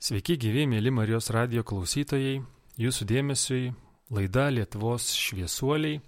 [0.00, 2.38] Sveiki gyvi, mėly Marijos radio klausytojai,
[2.80, 3.66] jūsų dėmesiui
[4.08, 5.98] laida Lietuvos šviesuoliai,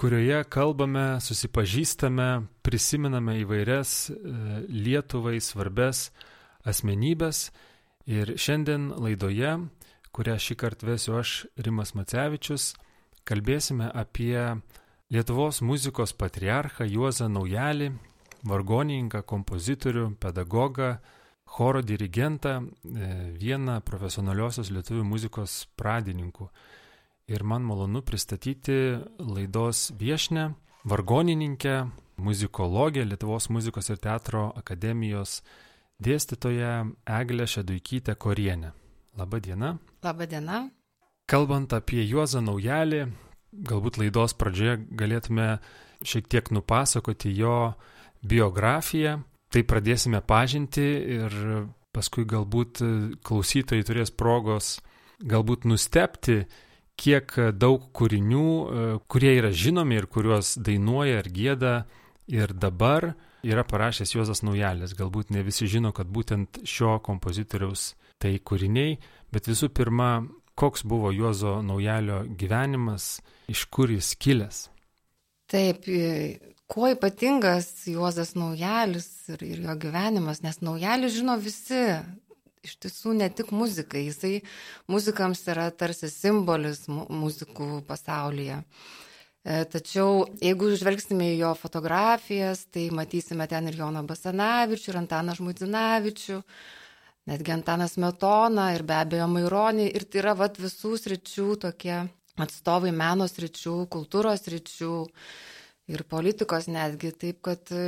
[0.00, 2.28] kurioje kalbame, susipažįstame,
[2.64, 4.14] prisimename įvairias e,
[4.72, 6.06] Lietuvai svarbes
[6.64, 7.50] asmenybės
[8.08, 9.50] ir šiandien laidoje,
[10.08, 12.70] kurią šį kartą vesiu aš, Rimas Macevičius,
[13.28, 14.38] kalbėsime apie
[15.12, 17.90] Lietuvos muzikos patriarchą Juozą Naujalį,
[18.48, 20.94] vargonininką, kompozitorių, pedagogą,
[21.54, 26.48] choro dirigentą, e, vieną profesionaliosios lietuvių muzikos pradininkų.
[27.30, 30.48] Ir man malonu pristatyti laidos viešnę,
[30.84, 31.74] vargonininkę,
[32.16, 35.42] muzikologę Lietuvos muzikos ir teatro akademijos
[36.02, 38.72] dėstytoją Eglę Šeduikytę Korienę.
[39.16, 39.78] Labą dieną.
[40.02, 40.70] Labą dieną.
[41.26, 43.06] Kalbant apie Juozą Naujalį,
[43.52, 45.46] galbūt laidos pradžioje galėtume
[46.02, 47.72] šiek tiek nupasakoti jo
[48.26, 49.22] biografiją
[49.54, 50.84] tai pradėsime pažinti
[51.20, 51.38] ir
[51.94, 52.82] paskui galbūt
[53.22, 54.76] klausytojai turės progos
[55.22, 56.42] galbūt nustepti,
[56.98, 58.48] kiek daug kūrinių,
[59.10, 61.74] kurie yra žinomi ir kuriuos dainuoja ar gėda
[62.30, 63.12] ir dabar
[63.44, 64.94] yra parašęs Juozas Naujalis.
[64.96, 68.96] Galbūt ne visi žino, kad būtent šio kompozitoriaus tai kūriniai,
[69.34, 73.18] bet visų pirma, koks buvo Juozo Naujalio gyvenimas,
[73.50, 74.68] iš kur jis kilęs.
[75.50, 75.84] Taip,
[76.70, 81.82] kuo ypatingas Juozas Naujalis ir, ir jo gyvenimas, nes Naujalis žino visi,
[82.64, 84.38] iš tiesų ne tik muzikai, jisai
[84.90, 88.62] muzikams yra tarsi simbolis muzikų pasaulyje.
[89.44, 95.34] E, tačiau jeigu žvelgsime į jo fotografijas, tai matysime ten ir Joną Basanavičių, ir Antaną
[95.36, 96.38] Žmudzinavičių,
[97.28, 99.90] netgi Antaną Smetoną ir be abejo Maironį.
[99.92, 101.98] Ir tai yra vat, visų sričių tokie
[102.40, 104.94] atstovai meno sričių, kultūros sričių
[105.90, 107.12] ir politikos netgi.
[107.20, 107.80] Taip, kad e,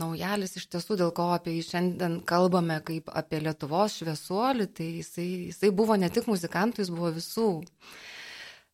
[0.00, 5.28] naujalis iš tiesų, dėl ko apie jį šiandien kalbame kaip apie Lietuvos šviesuolį, tai jisai,
[5.50, 7.50] jisai buvo ne tik muzikantų, jis buvo visų.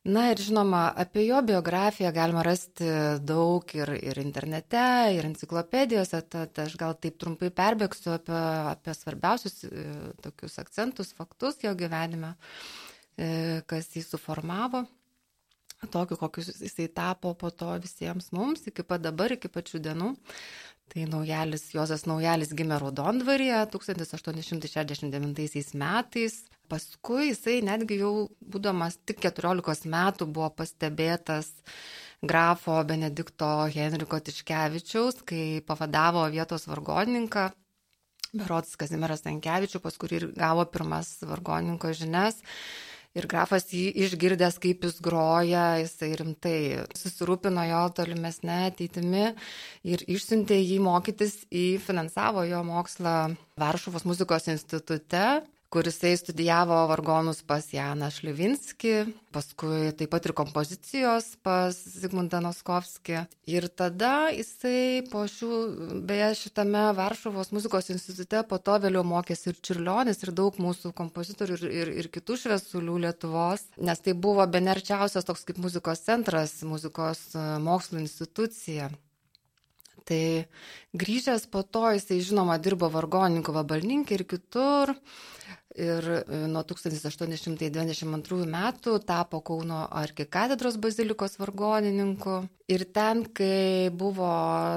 [0.05, 2.84] Na ir žinoma, apie jo biografiją galima rasti
[3.24, 4.83] daug ir, ir internete,
[5.17, 8.42] ir enciklopedijose, tad aš gal taip trumpai perbėgsiu apie,
[8.74, 9.86] apie svarbiausius e,
[10.23, 12.34] tokius akcentus, faktus jo gyvenime,
[13.17, 14.84] e, kas jį suformavo
[15.90, 20.11] tokiu, kokius jisai tapo po to visiems mums, iki pat dabar, iki pačių dienų.
[20.92, 26.34] Tai naujalis, Jozas Naujalis gimė Raudondvaryje 1869 metais.
[26.68, 31.48] Paskui jisai netgi jau būdamas tik 14 metų buvo pastebėtas
[32.24, 37.50] grafo Benedikto Henriko Tiškevičiaus, kai pavadavo vietos vargonininką,
[38.34, 42.40] Berots Kazimieras Tankievičius, pas kurį gavo pirmas vargonininko žinias
[43.14, 46.58] Ir grafas jį išgirdęs, kaip jis groja, jisai rimtai
[46.98, 49.29] susirūpino jo tolimesnė ateitimi
[49.86, 53.14] ir išsiuntė jį mokytis į finansavo jo mokslą
[53.61, 55.23] Varšuvos muzikos institute
[55.73, 58.92] kur jisai studijavo vargonus pas Janą Šlivinski,
[59.35, 63.25] paskui taip pat ir kompozicijos pas Zigmundą Noskovskį.
[63.51, 65.51] Ir tada jisai po šių,
[66.07, 71.58] beje, šitame Varšuvos muzikos institute po to vėliau mokėsi ir Čirlionis, ir daug mūsų kompozitorių
[71.58, 77.33] ir, ir, ir kitų šviesulių Lietuvos, nes tai buvo benerčiausias toks kaip muzikos centras, muzikos
[77.64, 78.92] mokslo institucija.
[80.05, 80.25] Tai
[80.92, 84.92] grįžęs po to jisai, žinoma, dirbo vargonininkų vabalninkį ir kitur.
[85.75, 92.37] Ir e, nuo 1892 metų tapo Kauno arkikatedros bazilikos vargonininku.
[92.70, 94.29] Ir ten, kai buvo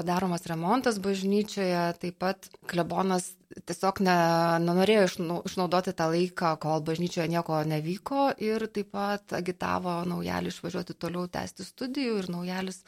[0.08, 3.30] daromas remontas bažnyčioje, taip pat klebonas
[3.68, 4.16] tiesiog ne,
[4.64, 5.06] nenorėjo
[5.46, 8.32] išnaudoti tą laiką, kol bažnyčioje nieko nevyko.
[8.42, 12.18] Ir taip pat agitavo naujalį išvažiuoti toliau tęsti studijų.
[12.24, 12.82] Ir naujalis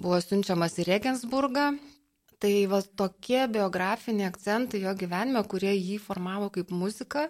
[0.00, 1.70] buvo siunčiamas į Regensburgą.
[2.36, 7.22] Tai va tokie biografiniai akcentai jo gyvenime, kurie jį formavo kaip muzika,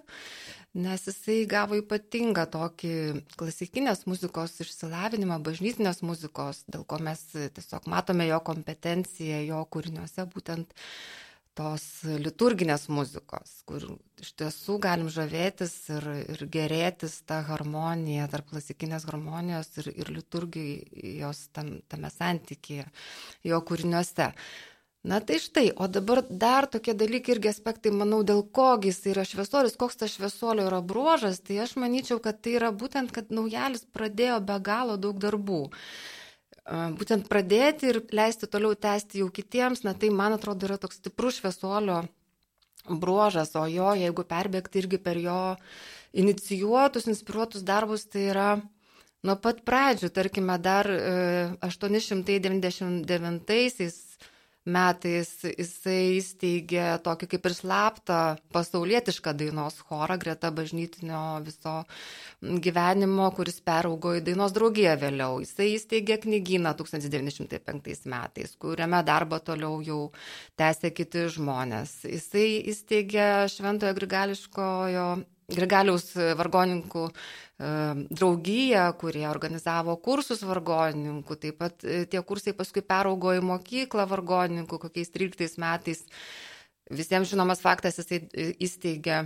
[0.75, 2.91] nes jisai gavo ypatingą tokį
[3.39, 10.75] klasikinės muzikos išsilavinimą, bažnytinės muzikos, dėl ko mes tiesiog matome jo kompetenciją jo kūriniuose, būtent
[11.57, 13.85] tos liturginės muzikos, kur
[14.21, 21.47] iš tiesų galim žavėtis ir, ir gerėtis tą harmoniją tarp klasikinės harmonijos ir, ir liturgijos
[21.57, 22.87] tam, tame santykėje
[23.49, 24.33] jo kūriniuose.
[25.07, 29.23] Na tai štai, o dabar dar tokie dalykai irgi aspektai, manau, dėl kogi jis yra
[29.29, 33.87] šviesuolis, koks tas šviesuolio yra bruožas, tai aš manyčiau, kad tai yra būtent, kad naujalis
[33.95, 35.61] pradėjo be galo daug darbų.
[36.67, 41.39] Būtent pradėti ir leisti toliau tęsti jau kitiems, na tai man atrodo yra toks stiprus
[41.39, 42.03] šviesuolio
[42.87, 45.57] bruožas, o jo, jeigu perbėgti irgi per jo
[46.17, 48.49] inicijuotus, inspiruotus darbus, tai yra
[49.27, 50.87] nuo pat pradžių, tarkime, dar
[51.67, 54.06] 899
[54.67, 58.19] metais jisai įsteigė tokį kaip ir slaptą
[58.55, 61.77] pasaulietišką dainos chorą greta bažnytinio viso
[62.43, 65.39] gyvenimo, kuris peraugo į dainos draugiją vėliau.
[65.45, 70.03] Jisai įsteigė knygyną 1905 metais, kuriame darbą toliau jau
[70.59, 72.03] tęsė kiti žmonės.
[72.11, 75.09] Jisai įsteigė Šventojo Grigališkojo
[75.47, 76.09] Grigaliaus
[76.39, 77.13] vargoninkų e,
[78.11, 84.81] draugiją, kurie organizavo kursus vargonininkų, taip pat e, tie kursai paskui peraugo į mokyklą vargonininkų,
[84.89, 86.03] kokiais 13 metais.
[86.91, 89.23] Visiems žinomas faktas, jisai e, įsteigė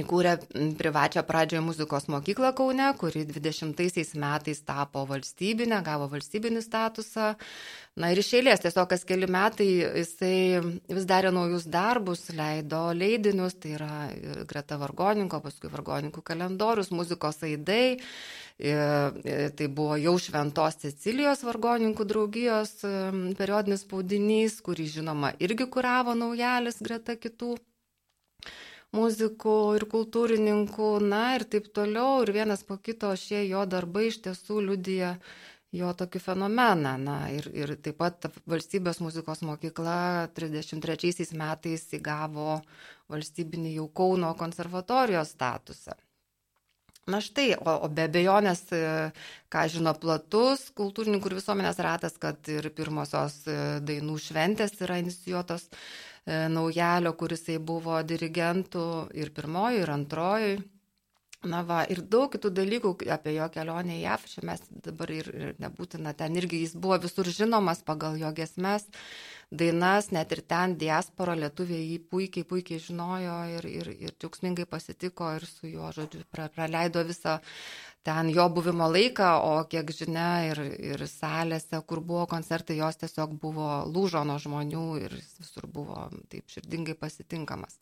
[0.00, 0.34] įkūrė
[0.76, 7.34] privačią pradžioje muzikos mokyklą Kaune, kuri 20 metais tapo valstybinė, gavo valstybinį statusą.
[7.96, 9.68] Na ir iš eilės, tiesiog kas keli metai
[10.02, 10.60] jisai
[10.92, 13.92] vis darė naujus darbus, leido leidinius, tai yra
[14.48, 17.96] greta vargoninko, paskui vargoninkų kalendorius, muzikos aidai.
[18.56, 22.78] Tai buvo jau Šventos Cecilijos vargoninkų draugijos
[23.36, 27.56] periodinis spaudinys, kurį žinoma irgi kuravo naujalis greta kitų
[28.96, 32.22] muzikų ir kultūrininkų, na ir taip toliau.
[32.24, 35.16] Ir vienas po kito šie jo darbai iš tiesų liudija
[35.76, 36.96] jo tokį fenomeną.
[37.02, 42.60] Na, ir, ir taip pat valstybės muzikos mokykla 33 metais įgavo
[43.12, 45.96] valstybinį jau Kauno konservatorijos statusą.
[47.06, 48.64] Na štai, o, o be abejonės,
[49.52, 53.44] ką žino platus kultūrininkų ir visuomenės ratas, kad ir pirmosios
[53.86, 60.56] dainų šventės yra inicijuotos E, naujalio, kuris buvo dirigentų ir pirmoji, ir antroji.
[61.46, 65.28] Na va, ir daug kitų dalykų apie jo kelionę į JAV, čia mes dabar ir,
[65.30, 68.86] ir nebūtina, ten irgi jis buvo visur žinomas pagal jo gesmes,
[69.52, 75.28] dainas, net ir ten diaspora lietuviai jį puikiai, puikiai žinojo ir, ir, ir džiaugsmingai pasitiko
[75.36, 77.38] ir su juo, žodžiu, pra, praleido visą
[78.06, 80.62] ten jo buvimo laiką, o kiek žinia, ir,
[80.92, 86.46] ir salėse, kur buvo koncertai, jos tiesiog buvo lūžo nuo žmonių ir visur buvo taip
[86.54, 87.80] širdingai pasitinkamas.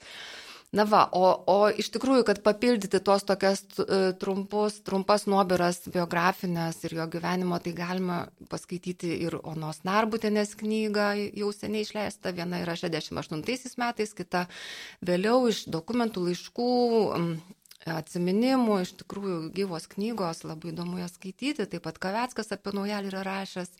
[0.74, 6.80] Na va, o, o iš tikrųjų, kad papildyti tuos tokias e, trumpus, trumpas nuobiras biografinės
[6.88, 8.16] ir jo gyvenimo, tai galima
[8.50, 13.44] paskaityti ir Onos Narbutinės knygą, jau seniai išleista, viena yra 68
[13.78, 14.48] metais, kita
[15.04, 16.72] vėliau iš dokumentų laiškų
[17.90, 23.24] atsiminimų, iš tikrųjų gyvos knygos, labai įdomu jas skaityti, taip pat Kaveckas apie naujalį yra
[23.26, 23.72] rašęs.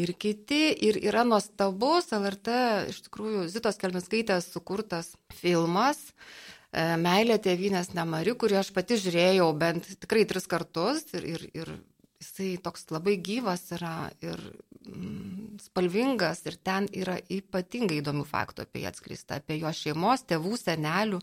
[0.00, 2.56] Ir kiti, ir yra nuostabus LRT,
[2.92, 9.88] iš tikrųjų, Zitos Kelminskaitės sukurtas filmas e, Meilė tėvynės nemari, kurį aš pati žiūrėjau bent
[10.02, 11.72] tikrai tris kartus ir, ir, ir
[12.20, 14.40] jisai toks labai gyvas yra ir
[14.84, 20.56] mm, spalvingas ir ten yra ypatingai įdomių faktų apie jį atskleista, apie jo šeimos, tėvų,
[20.60, 21.20] senelių,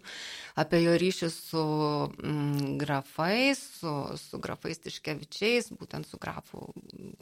[0.57, 1.65] apie jo ryšį su
[2.09, 6.65] mm, grafais, su, su grafais Tiškevičiais, būtent su grafu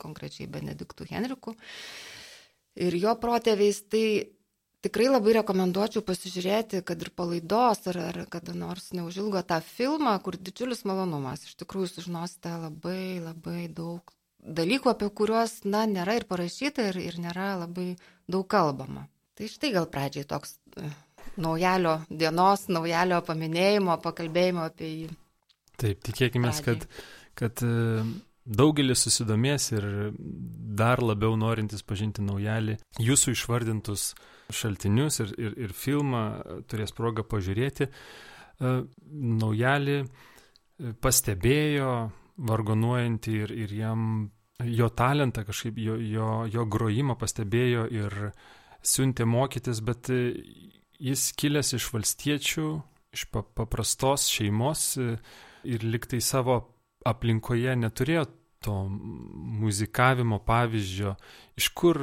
[0.01, 1.55] konkrečiai Benediktu Henriku.
[2.75, 4.07] Ir jo protėviais tai
[4.85, 10.37] tikrai labai rekomenduočiau pasižiūrėti, kad ir palaidos, ar, ar kada nors neužilgo tą filmą, kur
[10.37, 11.47] didžiulis malonumas.
[11.47, 14.13] Iš tikrųjų sužinosite labai labai daug
[14.45, 17.95] dalykų, apie kuriuos, na, nėra ir parašyta, ir, ir nėra labai
[18.29, 19.07] daug kalbama.
[19.35, 20.89] Tai štai gal pradžiai toks e,
[21.41, 25.09] naujalio dienos, naujalio paminėjimo, pakalbėjimo apie jį.
[25.81, 26.85] Taip, tikėkime, kad,
[27.35, 28.05] kad e,
[28.45, 29.89] daugelis susidomės ir
[30.79, 34.13] dar labiau norintis pažinti naujalį, jūsų išvardintus
[34.53, 36.23] šaltinius ir, ir, ir filmą
[36.69, 37.87] turės progą pažiūrėti.
[37.89, 38.73] E,
[39.41, 40.07] naujalį e,
[41.01, 41.91] pastebėjo
[42.45, 44.05] vargonuojantį ir, ir jam
[44.65, 48.17] jo talentą, kažkaip jo, jo, jo grojimą pastebėjo ir
[48.85, 50.21] siuntė mokytis, bet e,
[51.01, 52.69] jis kilęs iš valstiečių,
[53.15, 56.57] iš paprastos šeimos ir liktai savo
[57.07, 58.25] aplinkoje neturėjo
[58.65, 58.73] to
[59.61, 61.15] muzikavimo pavyzdžio,
[61.59, 62.01] iš kur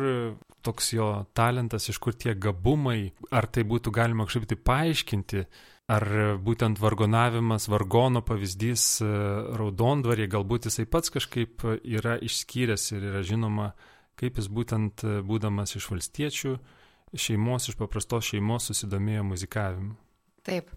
[0.63, 5.45] toks jo talentas, iš kur tie gabumai, ar tai būtų galima kažkaip tai paaiškinti,
[5.93, 6.07] ar
[6.43, 9.09] būtent vargonavimas, vargono pavyzdys e,
[9.59, 13.73] raudondvarė, galbūt jisai pats kažkaip yra išskyręs ir yra žinoma,
[14.21, 16.55] kaip jis būtent e, būdamas iš valstiečių
[17.13, 19.97] šeimos, iš paprastos šeimos susidomėjo muzikavimu.
[20.47, 20.71] Taip,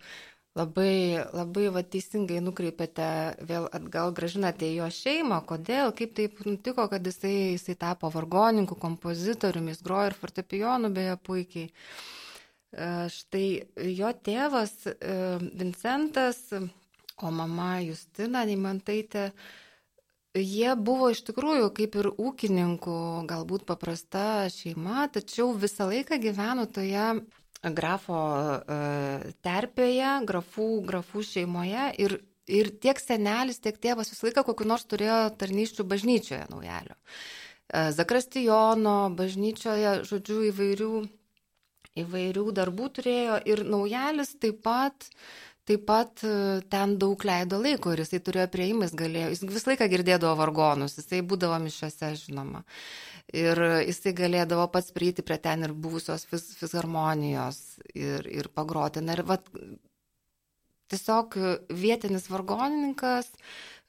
[0.56, 3.06] Labai, labai va, teisingai nukreipėte
[3.50, 9.74] vėl atgal, gražinate jo šeimą, kodėl, kaip taip nutiko, kad jisai, jisai tapo vargonininku, kompozitoriumi,
[9.74, 11.68] jis grojo ir fortepijonu beje puikiai.
[11.68, 13.44] E, štai
[14.00, 14.96] jo tėvas e,
[15.60, 16.40] Vincentas,
[17.20, 19.28] o mama Justina Neimantaitė,
[20.40, 27.10] jie buvo iš tikrųjų kaip ir ūkininkų, galbūt paprasta šeima, tačiau visą laiką gyveno toje
[27.74, 28.20] grafo
[28.60, 28.78] e,
[29.46, 32.20] terpėje, grafų, grafų šeimoje ir,
[32.52, 36.98] ir tiek senelis, tiek tėvas visą laiką kokiu nors turėjo tarnyščių bažnyčioje naujalio.
[37.98, 40.90] Zakristijono bažnyčioje, žodžiu, įvairių,
[42.04, 45.08] įvairių darbų turėjo ir naujalis taip pat
[45.66, 49.88] taip pat e, ten daug leido laiko ir jisai turėjo prieimais, galėjo, jis visą laiką
[49.92, 52.62] girdėdavo vargonus, jisai būdavo mišiose, žinoma.
[53.34, 57.60] Ir jisai galėdavo pats prieiti prie ten ir buvusios fisharmonijos
[57.98, 59.02] ir, ir pagroti.
[59.02, 59.50] Na ir vat,
[60.94, 61.38] tiesiog
[61.74, 63.32] vietinis vargonininkas,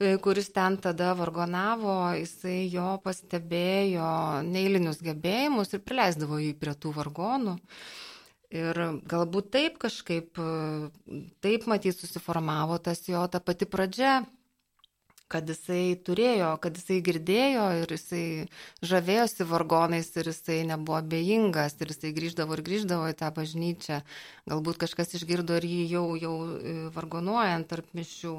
[0.00, 4.08] e, kuris ten tada vargonavo, jisai jo pastebėjo
[4.48, 7.58] neįlinius gebėjimus ir prileisdavo jį prie tų vargonų.
[8.54, 8.78] Ir
[9.10, 10.38] galbūt taip kažkaip,
[11.42, 14.20] taip matyt, susiformavo tas jo ta pati pradžia,
[15.26, 18.22] kad jisai turėjo, kad jisai girdėjo ir jisai
[18.86, 24.00] žavėjosi vargonais ir jisai nebuvo bejingas ir jisai grįždavo ir grįždavo į tą bažnyčią.
[24.46, 28.36] Galbūt kažkas išgirdo ir jį jau, jau e, vargonuojant tarp mišių.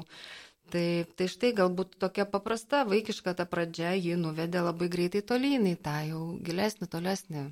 [0.72, 5.76] Tai, tai štai galbūt tokia paprasta vaikiška ta pradžia jį nuvedė labai greitai tolyn į
[5.84, 7.48] tą jau gilesnį, tolesnį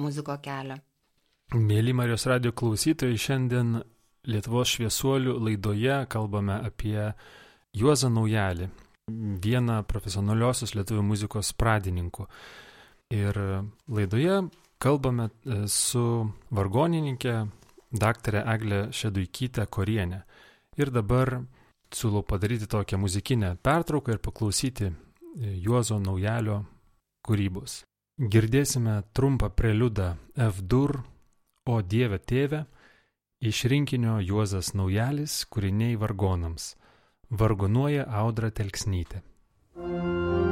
[0.00, 0.80] muziko kelią.
[1.54, 3.76] Mėly Marijos radio klausytojai, šiandien
[4.26, 7.12] Lietuvos šviesuolių laidoje kalbame apie
[7.78, 8.66] Juozą Naujalį,
[9.44, 12.26] vieną profesionaliosios lietuvių muzikos pradininkų.
[13.14, 13.38] Ir
[13.86, 14.40] laidoje
[14.82, 17.38] kalbame e, su vargonininkė
[17.94, 20.24] daktarė Eglė Šeduikytė Korienė.
[20.82, 21.36] Ir dabar
[21.94, 24.94] siūlau padaryti tokią muzikinę pertrauką ir paklausyti e,
[25.62, 26.64] Juozo Naujalio
[27.22, 27.84] kūrybos.
[28.18, 31.04] Girdėsime trumpą preliudą F-dur
[31.66, 32.64] O Dieve tėve,
[33.42, 36.74] iš rinkinio Juozas Naujalis kūriniai vargonams.
[37.30, 39.22] Vargonuoja Audra Telksnytė.
[39.76, 40.45] thank you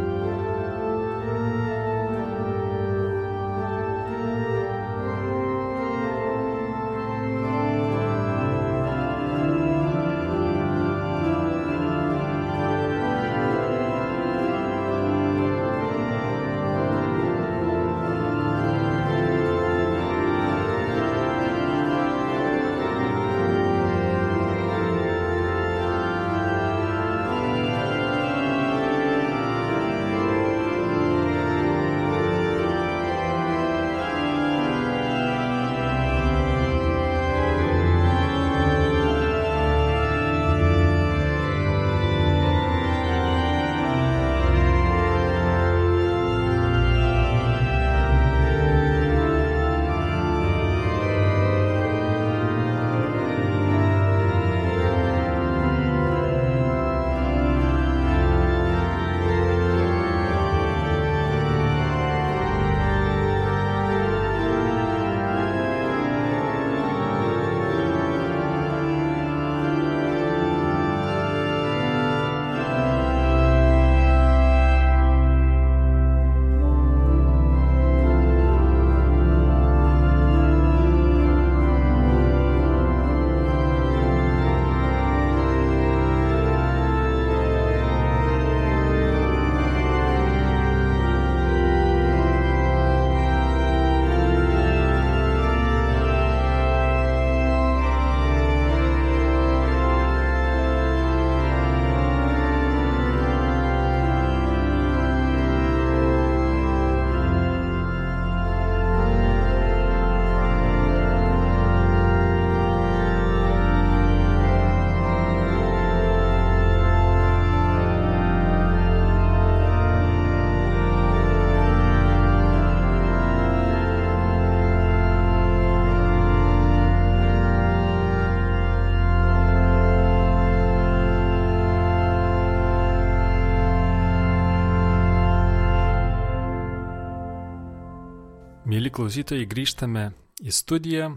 [138.94, 140.04] klausytojai, grįžtame
[140.44, 141.08] į studiją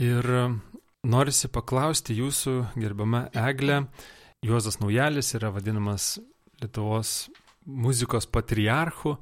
[0.00, 0.26] ir
[1.06, 3.82] norisi paklausti jūsų, gerbama Eglė,
[4.44, 6.16] Juozas Naujalis yra vadinamas
[6.62, 7.28] Lietuvos
[7.66, 9.16] muzikos patriarchu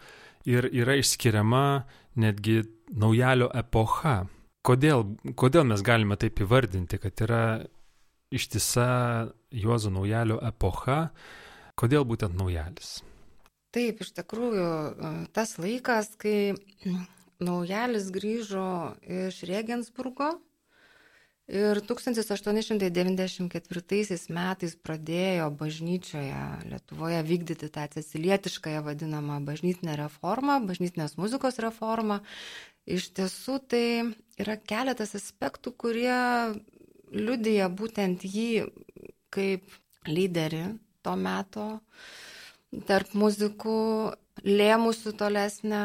[0.46, 1.84] ir yra išskiriama
[2.20, 2.60] netgi
[2.94, 4.24] naujalio epocha.
[4.64, 5.02] Kodėl,
[5.36, 7.42] kodėl mes galime taip įvardinti, kad yra
[8.34, 8.86] ištisa
[9.54, 11.08] Juozo naujalio epocha,
[11.78, 13.00] kodėl būtent naujalis?
[13.74, 14.68] Taip, iš tikrųjų,
[15.34, 16.54] tas laikas, kai
[17.42, 20.28] Naujalis grįžo iš Regensburgo
[21.50, 32.16] ir 1894 metais pradėjo bažnyčioje Lietuvoje vykdyti tą cecilietiškąją vadinamą bažnytinę reformą, bažnytinės muzikos reformą.
[32.86, 36.20] Iš tiesų tai yra keletas aspektų, kurie
[37.12, 38.64] liudija būtent jį
[39.34, 39.62] kaip
[40.06, 41.80] lyderį to meto
[42.88, 43.78] tarp muzikų,
[44.44, 45.82] lėmusių tolesnę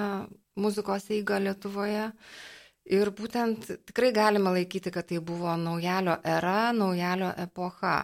[0.61, 2.09] muzikos eigą Lietuvoje.
[2.89, 7.99] Ir būtent tikrai galima laikyti, kad tai buvo naujalio era, naujalio epocha.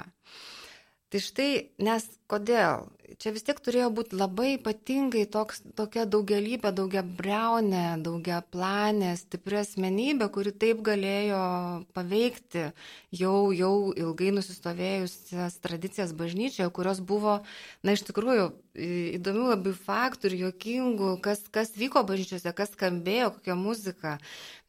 [1.09, 1.49] Tai štai,
[1.85, 2.85] nes kodėl?
[3.21, 9.59] Čia vis tiek turėjo būti labai ypatingai toks, tokia daugelybė, daugia breunė, daugia planė, stipri
[9.61, 11.41] asmenybė, kuri taip galėjo
[11.97, 12.65] paveikti
[13.13, 17.37] jau, jau ilgai nusistovėjusias tradicijas bažnyčioje, kurios buvo,
[17.85, 18.49] na iš tikrųjų,
[19.19, 24.17] įdomių labai faktų ir juokingų, kas, kas vyko bažnyčiose, kas skambėjo, kokia muzika.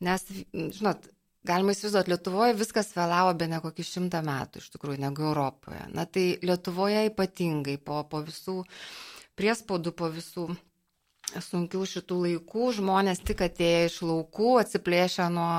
[0.04, 1.08] Nes, žinot,
[1.46, 5.82] Galima įsivaizduoti, Lietuvoje viskas vėlavo be ne kokį šimtą metų iš tikrųjų negu Europoje.
[5.94, 8.62] Na tai Lietuvoje ypatingai po, po visų
[9.38, 10.48] priespaudų, po visų
[11.42, 15.50] sunkių šitų laikų žmonės tik atėję iš laukų, atsiplėšę nuo,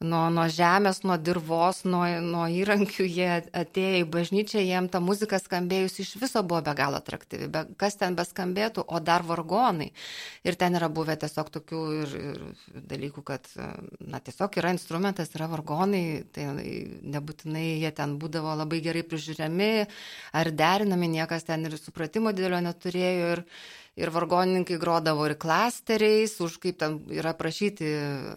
[0.00, 5.36] nuo, nuo žemės, nuo dirvos, nuo, nuo įrankių, jie atėjo į bažnyčią, jiem ta muzika
[5.40, 9.90] skambėjusi iš viso buvo be galo atraktyvi, be, kas ten beskambėtų, o dar vargonai.
[10.48, 13.50] Ir ten yra buvę tiesiog tokių ir, ir dalykų, kad,
[14.00, 19.70] na, tiesiog yra instrumentas, yra vargonai, tai nebūtinai jie ten būdavo labai gerai prižiūrimi
[20.40, 23.36] ar derinami, niekas ten ir supratimo didelio neturėjo.
[23.36, 23.44] Ir,
[24.00, 27.90] ir vargonininkai grodavo ir klasteriais, už kaip ten yra prašyti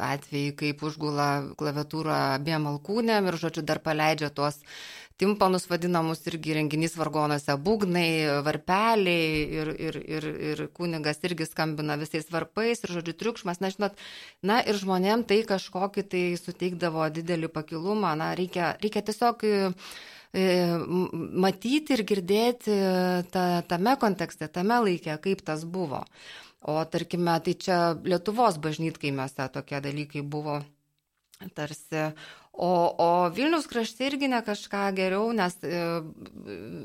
[0.04, 1.30] atvejai, kaip užgula
[1.60, 4.60] klaviatūrą abiem alkūnėm ir, žodžiu, dar paleidžia tuos
[5.22, 12.28] timpanus vadinamus irgi renginys vargonuose, būgnai, varpeliai ir, ir, ir, ir kunigas irgi skambina visais
[12.34, 14.02] varpais ir, žodžiu, triukšmas, na, žinot,
[14.42, 19.46] na ir žmonėm tai kažkokį tai suteikdavo didelį pakilumą, na, reikia, reikia tiesiog
[20.34, 22.78] matyti ir girdėti
[23.34, 26.04] ta, tame kontekste, tame laikė, kaip tas buvo.
[26.64, 30.62] O tarkime, tai čia Lietuvos bažnytkaimiuose tokie dalykai buvo
[31.54, 32.08] tarsi
[32.54, 35.80] O, o Vilnius krašte irgi ne kažką geriau, nes e,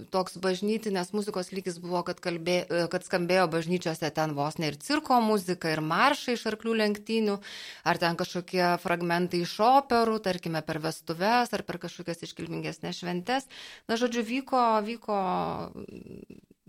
[0.09, 4.79] toks bažnytinės muzikos lygis buvo, kad, kalbė, e, kad skambėjo bažnyčiose ten vos ne ir
[4.81, 7.37] cirko muzika, ir maršai iš arklių lenktynių,
[7.85, 13.53] ar ten kažkokie fragmentai iš operų, tarkime per vestuves, ar per kažkokias iškilmingesnės šventes.
[13.93, 15.21] Na, žodžiu, vyko, vyko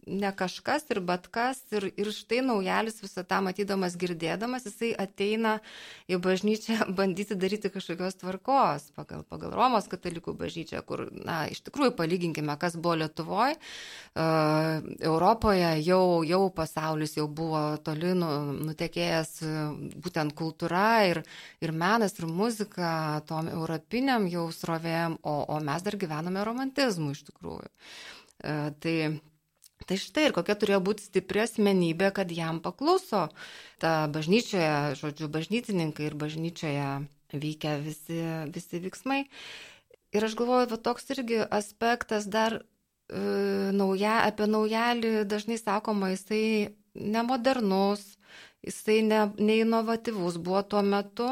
[0.09, 1.61] ne kažkas ir bet kas.
[1.75, 5.57] Ir, ir štai naujalis visą tą matydamas, girdėdamas, jisai ateina
[6.09, 11.95] į bažnyčią bandyti daryti kažkokios tvarkos pagal, pagal Romos katalikų bažnyčią, kur, na, iš tikrųjų
[11.99, 13.57] palyginkime, kas buvo Lietuvoje.
[14.17, 18.29] Uh, Europoje jau, jau pasaulis jau buvo toli nu,
[18.69, 19.33] nutekėjęs
[20.03, 21.21] būtent kultūra ir,
[21.63, 27.25] ir menas ir muzika tom europiniam jau srovėm, o, o mes dar gyvename romantizmu iš
[27.29, 27.69] tikrųjų.
[28.39, 29.19] Uh, tai
[29.87, 33.29] Tai štai ir kokia turėjo būti stipri asmenybė, kad jam pakluso
[33.79, 36.89] ta bažnyčioje, žodžiu, bažnytininkai ir bažnyčioje
[37.31, 38.19] vykę visi,
[38.51, 39.23] visi veiksmai.
[40.11, 42.63] Ir aš galvoju, va toks irgi aspektas dar e,
[43.75, 48.03] nauja, apie naujalį dažnai sakoma, jisai nemodernus,
[48.65, 51.29] jisai ne, neinovatyvus buvo tuo metu.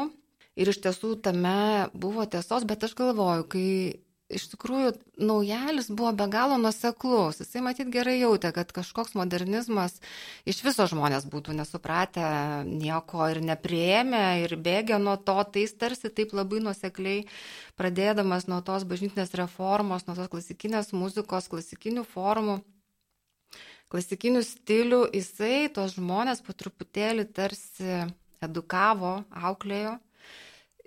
[0.58, 3.68] Ir iš tiesų tame buvo tiesos, bet aš galvoju, kai
[4.28, 4.92] iš tikrųjų
[5.24, 7.40] naujalis buvo be galo nuseklus.
[7.42, 9.98] Jisai matyt gerai jautė, kad kažkoks modernizmas
[10.48, 12.28] iš viso žmonės būtų nesupratę
[12.68, 17.24] nieko ir neprieėmę ir bėgę nuo to, tai jis tarsi taip labai nusekliai
[17.80, 22.60] pradėdamas nuo tos bažnytinės reformos, nuo tos klasikinės muzikos, klasikinių formų.
[23.88, 28.02] Klasikinių stilių jisai tos žmonės po truputėlį tarsi
[28.44, 29.96] edukavo, auklėjo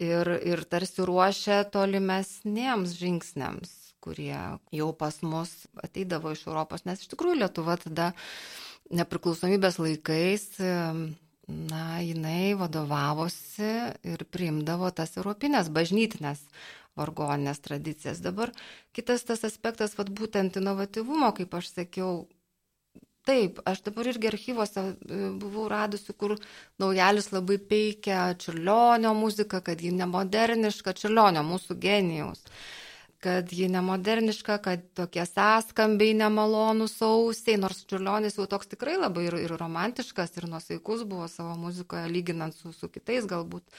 [0.01, 4.37] ir, ir tarsi ruošia tolimesniems žingsniams, kurie
[4.73, 5.51] jau pas mus
[5.83, 8.11] ateidavo iš Europos, nes iš tikrųjų Lietuva tada
[8.91, 10.47] nepriklausomybės laikais,
[11.51, 13.71] na, jinai vadovavosi
[14.07, 16.43] ir priimdavo tas europinės bažnytinės
[16.99, 18.19] vargoninės tradicijas.
[18.23, 18.51] Dabar
[18.95, 22.25] kitas tas aspektas, vad būtent inovatyvumo, kaip aš sakiau,
[23.21, 26.31] Taip, aš dabar irgi archyvose e, buvau radusi, kur
[26.81, 32.41] naujalis labai peikia čiurlionio muziką, kad ji nemoderniška, čiurlionio mūsų genijaus,
[33.21, 39.37] kad ji nemoderniška, kad tokie sąskambiai nemalonus ausiai, nors čiurlionis jau toks tikrai labai ir,
[39.43, 43.69] ir romantiškas, ir nuosaikus buvo savo muzikoje, lyginant su, su kitais galbūt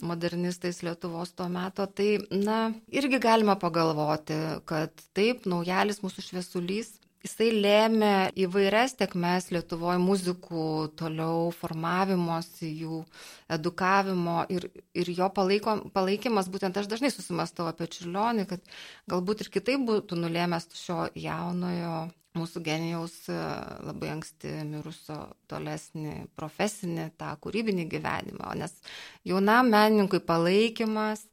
[0.00, 1.84] modernistais Lietuvos tuo metu.
[1.84, 9.98] Tai, na, irgi galima pagalvoti, kad taip, naujalis mūsų šviesulys Jisai lėmė įvairias tekmes Lietuvoje
[10.00, 10.62] muzikų
[10.96, 13.02] toliau formavimosi, jų
[13.52, 18.64] edukavimo ir, ir jo palaiko, palaikymas, būtent aš dažnai susimastau apie Čiurlionį, kad
[19.12, 23.36] galbūt ir kitaip būtų nulėmęs šio jaunojo mūsų genijaus e,
[23.84, 25.18] labai anksti mirusio
[25.50, 28.54] tolesnį profesinį, tą kūrybinį gyvenimą.
[28.60, 28.76] Nes
[29.26, 31.26] jaunam menininkui palaikymas,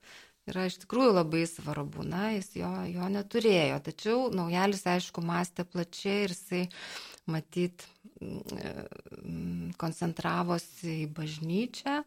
[0.51, 2.05] yra iš tikrųjų labai svarbu.
[2.07, 3.79] Na, jis jo, jo neturėjo.
[3.87, 6.63] Tačiau naujalis, aišku, mąstė plačiai ir jisai
[7.27, 7.87] matyt
[8.21, 12.01] mm, koncentravosi į bažnyčią.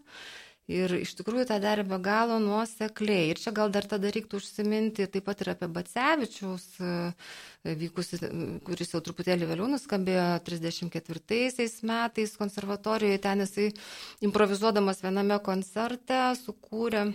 [0.71, 3.31] Ir iš tikrųjų tą darė be galo nuosekliai.
[3.33, 6.91] Ir čia gal dar tada reiktų užsiminti taip pat ir apie Bacevičiaus e,
[7.81, 8.21] vykusi,
[8.67, 13.23] kuris jau truputėlį vėliau nuskambėjo 34 metais konservatorijoje.
[13.25, 13.67] Ten jisai
[14.29, 17.09] improvizuodamas viename koncerte sukūrė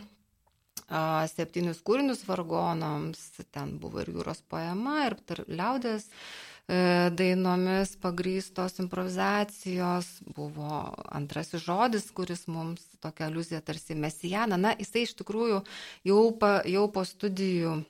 [1.31, 3.21] septynius kūrinius vargonams,
[3.51, 12.45] ten buvo ir jūros poema, ir liaudės e, dainomis pagrystos improvizacijos, buvo antrasis žodis, kuris
[12.47, 14.57] mums tokia aliuzija tarsi mesijana.
[14.57, 15.63] Na, jisai iš tikrųjų
[16.05, 17.81] jau, pa, jau po studijų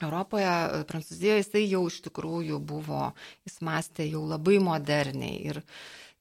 [0.00, 3.10] Europoje, Prancūzijoje jisai jau iš tikrųjų buvo,
[3.44, 5.60] jis mąstė jau labai moderniai ir,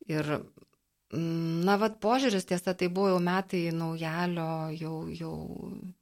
[0.09, 0.39] ir
[1.09, 5.31] Na, vad požiūris, tiesa, tai buvo jau metai naujalio, jau, jau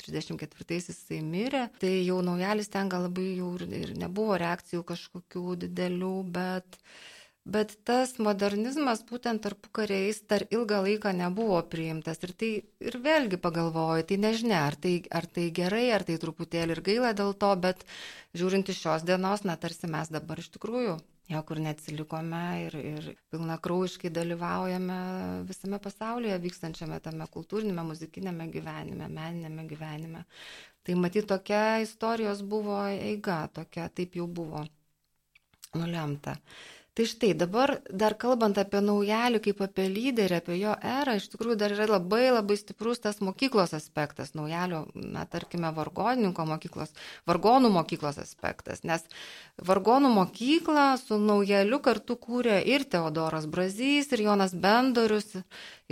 [0.03, 5.55] 34-aisiais jisai mirė, tai jau naujalis ten gal labai jau ir, ir nebuvo reakcijų kažkokių
[5.63, 6.81] didelių, bet,
[7.47, 12.19] bet tas modernizmas būtent tarpu kariais dar ilgą laiką nebuvo priimtas.
[12.27, 12.53] Ir tai
[12.91, 17.15] ir vėlgi pagalvoju, tai nežinia, ar tai, ar tai gerai, ar tai truputėlį ir gaila
[17.15, 17.87] dėl to, bet
[18.35, 20.99] žiūrint iš šios dienos, na, tarsi mes dabar iš tikrųjų
[21.31, 24.97] niekur neatsilikome ir, ir pilnakraujiškai dalyvaujame
[25.49, 30.23] visame pasaulyje vykstančiame tame kultūrinėme, muzikinėme gyvenime, meninėme gyvenime.
[30.87, 34.63] Tai matyt, tokia istorijos buvo eiga, tokia taip jau buvo
[35.75, 36.37] nulemta.
[36.97, 41.57] Tai štai dabar dar kalbant apie naujalį kaip apie lyderį, apie jo erą, iš tikrųjų
[41.61, 46.95] dar yra labai labai stiprus tas mokyklos aspektas, naujalio, na, tarkime, vargonininko mokyklos,
[47.29, 49.05] vargonų mokyklos aspektas, nes
[49.69, 55.35] vargonų mokyklą su naujaliu kartu kūrė ir Teodoras Brazys, ir Jonas Bendorius,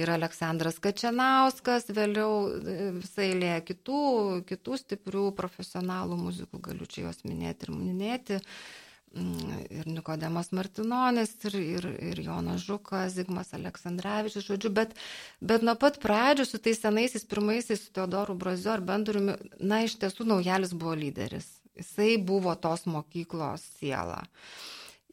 [0.02, 4.02] ir Aleksandras Kačianauskas, vėliau e, visai lėja kitų,
[4.50, 8.41] kitų stiprių profesionalų muzikų, galiu čia juos minėti ir minėti.
[8.41, 8.82] Mm,
[9.15, 14.95] ir Nikodemas Martinonis, ir, ir, ir Jonas Žukas, Zigmas Aleksandrevičius, žodžiu, bet,
[15.39, 19.97] bet nuo pat pradžių su tais senaisiais pirmaisiais, su Teodoru Braziu ar Benduriumi, na, iš
[20.01, 21.47] tiesų naujalis buvo lyderis.
[21.75, 24.23] Jisai buvo tos mokyklos siela.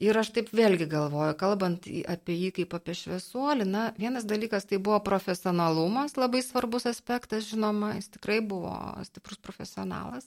[0.03, 4.81] Ir aš taip vėlgi galvoju, kalbant apie jį kaip apie šviesuolį, na, vienas dalykas tai
[4.83, 8.75] buvo profesionalumas, labai svarbus aspektas, žinoma, jis tikrai buvo
[9.07, 10.27] stiprus profesionalas.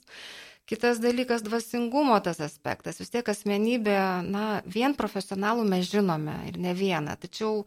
[0.65, 2.97] Kitas dalykas- dvasingumo tas aspektas.
[2.99, 7.65] Vis tiek asmenybė, na, vien profesionalų mes žinome ir ne vieną, tačiau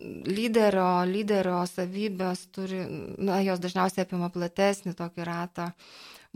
[0.00, 2.82] lyderio, lyderio savybės turi,
[3.18, 5.70] na, jos dažniausiai apima platesnį tokį ratą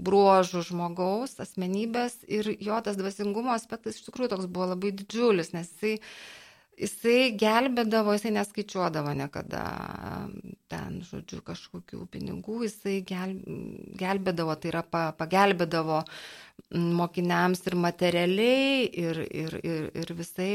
[0.01, 5.69] bruožų žmogaus, asmenybės ir jo tas dvasingumo aspektas iš tikrųjų toks buvo labai didžiulis, nes
[5.69, 5.99] jisai
[6.81, 9.65] jisai gelbėdavo, jisai neskaičiuodavo niekada
[10.73, 13.37] ten, žodžiu, kažkokių pinigų, jisai gel,
[14.01, 16.03] gelbėdavo, tai yra pa, pagelbėdavo
[17.01, 20.55] mokiniams ir materialiai, ir, ir, ir, ir visai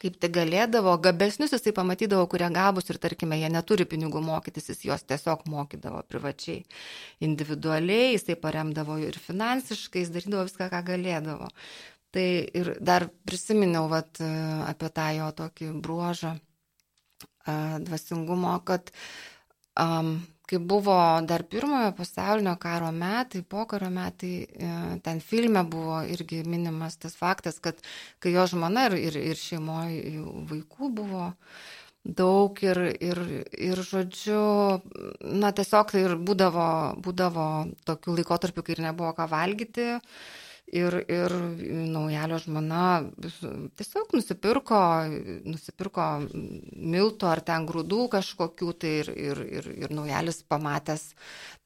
[0.00, 4.84] kaip tai galėdavo, gabesnius jisai pamatydavo, kurie gabus ir tarkime, jie neturi pinigų mokytis, jis
[4.88, 6.64] juos tiesiog mokydavo privačiai,
[7.24, 11.50] individualiai, jisai paremdavo ir finansiškai, jis darydavo viską, ką galėdavo.
[12.14, 12.26] Tai
[12.60, 14.20] ir dar prisiminiau vat,
[14.70, 16.36] apie tą jo tokį bruožą
[17.86, 18.90] dvasingumo, kad
[19.78, 20.16] um,
[20.46, 24.68] kai buvo dar pirmojo pasaulinio karo metai, pokario metai, e,
[25.02, 27.82] ten filme buvo irgi minimas tas faktas, kad
[28.22, 31.32] kai jo žmona ir, ir, ir šeimoje vaikų buvo
[32.06, 33.20] daug ir, ir,
[33.58, 34.40] ir žodžiu,
[35.42, 36.68] na tiesiog tai ir būdavo,
[37.02, 37.46] būdavo
[37.88, 39.88] tokių laikotarpių, kai ir nebuvo ką valgyti.
[39.96, 41.32] Uh, ir, ir
[41.92, 42.82] naujalio žmona
[43.78, 44.78] tiesiog nusipirko,
[45.46, 51.12] nusipirko miltų ar ten grūdų kažkokių, tai ir, ir, ir, ir naujalis pamatęs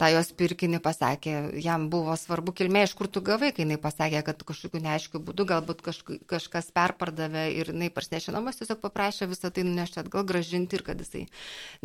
[0.01, 1.35] tą jos pirkinį pasakė,
[1.65, 5.49] jam buvo svarbu kilmė, iš kur tu gavai, kai jinai pasakė, kad kažkokiu neaiškiu būdu
[5.49, 10.85] galbūt kažk, kažkas perpardavė ir jinai parsinešinamas tiesiog paprašė visą tai nunešti atgal gražinti ir
[10.87, 11.27] kad jisai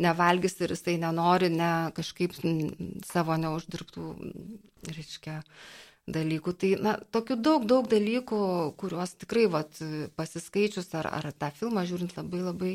[0.02, 2.36] nevalgys ir jisai nenori ne kažkaip
[3.08, 4.12] savo neuždirbtų,
[4.92, 5.40] reiškia,
[6.06, 6.54] dalykų.
[6.60, 8.40] Tai, na, tokių daug, daug dalykų,
[8.80, 9.78] kuriuos tikrai, vat,
[10.18, 12.72] pasiskaičius ar, ar tą filmą žiūrint labai labai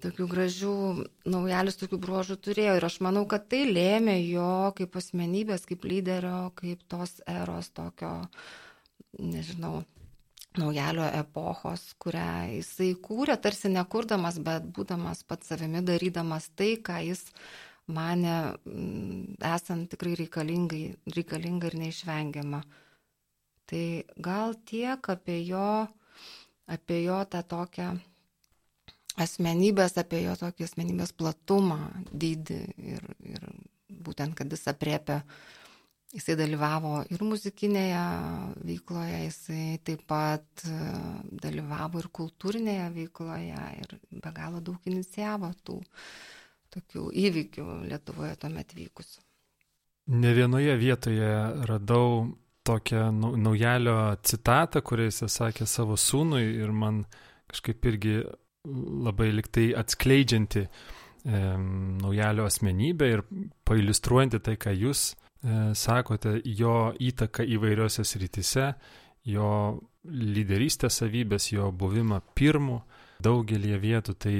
[0.00, 0.74] tokių gražių
[1.28, 2.76] naujalis tokių bruožų turėjo.
[2.78, 8.14] Ir aš manau, kad tai lėmė jo kaip asmenybės, kaip lyderio, kaip tos eros tokio,
[9.20, 9.82] nežinau,
[10.56, 17.26] naujalio epochos, kurią jisai kūrė, tarsi nekurdamas, bet būdamas pats savimi, darydamas tai, ką jis
[17.86, 22.62] mane mm, esant tikrai reikalinga ir neišvengiama.
[23.68, 23.84] Tai
[24.20, 25.86] gal tiek apie jo,
[26.68, 27.94] apie jo tą tokią
[29.20, 31.78] asmenybės, apie jo tokį asmenybės platumą,
[32.12, 32.60] dydį
[32.92, 33.44] ir, ir
[34.04, 35.20] būtent, kad jis apriepia,
[36.14, 38.02] jisai dalyvavo ir muzikinėje
[38.66, 40.78] veikloje, jisai taip pat e,
[41.46, 45.80] dalyvavo ir kultūrinėje veikloje ir be galo daug inicijavo tų
[46.74, 49.20] tokių įvykių Lietuvoje tuomet vykusių.
[50.14, 51.30] Ne vienoje vietoje
[51.64, 52.26] radau
[52.64, 57.04] tokią naujalio citatą, kurią jis sakė savo sūnui ir man
[57.50, 58.18] kažkaip irgi
[59.04, 60.68] labai liktai atskleidžianti e,
[62.00, 63.24] naujalio asmenybę ir
[63.68, 65.16] pailustruojanti tai, ką jūs e,
[65.76, 68.70] sakote, jo įtaką įvairiose srityse,
[69.28, 69.50] jo
[70.04, 72.80] lyderystės savybės, jo buvimą pirmu
[73.24, 74.16] daugelį vietų.
[74.20, 74.36] Tai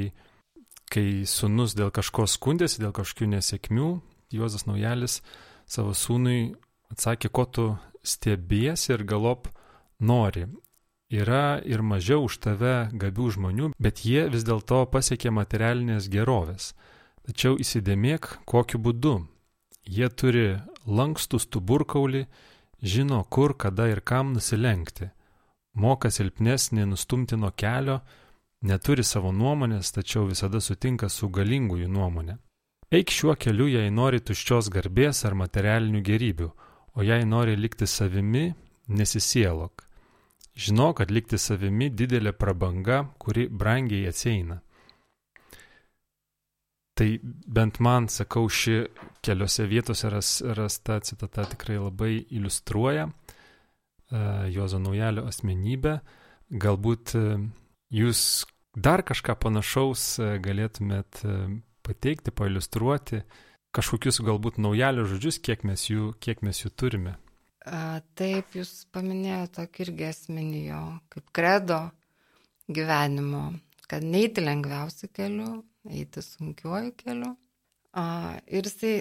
[0.94, 3.88] kai sunus dėl kažko skundėsi, dėl kažkokių nesėkmių,
[4.34, 5.20] Juozas Naujalis
[5.66, 6.54] savo sūnui
[6.92, 7.66] atsakė, ko tu
[8.06, 9.48] stebėsi ir galop
[9.98, 10.46] nori.
[11.14, 16.72] Yra ir mažiau už tave gabių žmonių, bet jie vis dėlto pasiekė materialinės gerovės.
[17.24, 19.14] Tačiau įsidėmėk, kokiu būdu.
[19.84, 20.46] Jie turi
[20.86, 22.24] lankstų stuburkaulį,
[22.82, 25.10] žino, kur, kada ir kam nusilenkti.
[25.74, 28.00] Moka silpnesnį nustumti nuo kelio,
[28.64, 32.38] neturi savo nuomonės, tačiau visada sutinka su galingųjų nuomonė.
[32.94, 36.50] Eik šiuo keliu, jei nori tuščios garbės ar materialinių gerybių,
[36.94, 38.52] o jei nori likti savimi,
[38.88, 39.82] nesisielok.
[40.54, 44.60] Žinau, kad likti savimi didelė prabanga, kuri brangiai atsieina.
[46.94, 48.84] Tai bent man, sakau, ši
[49.24, 55.96] keliose vietose ras, rasta citata tikrai labai iliustruoja uh, Juozo Naujalio asmenybę.
[56.54, 57.42] Galbūt uh,
[57.90, 58.44] jūs
[58.74, 61.50] dar kažką panašaus uh, galėtumėt uh,
[61.84, 63.22] pateikti, pailustruoti,
[63.74, 67.16] kažkokius galbūt naujalio žodžius, kiek mes jų, kiek mes jų turime.
[67.64, 70.82] A, taip, jūs paminėjote tokį irgi esminį jo
[71.12, 71.78] kaip kredo
[72.68, 73.46] gyvenimo,
[73.88, 77.32] kad neiti lengviausiu keliu, eiti sunkiuoju keliu.
[77.96, 78.04] A,
[78.52, 78.94] ir jisai,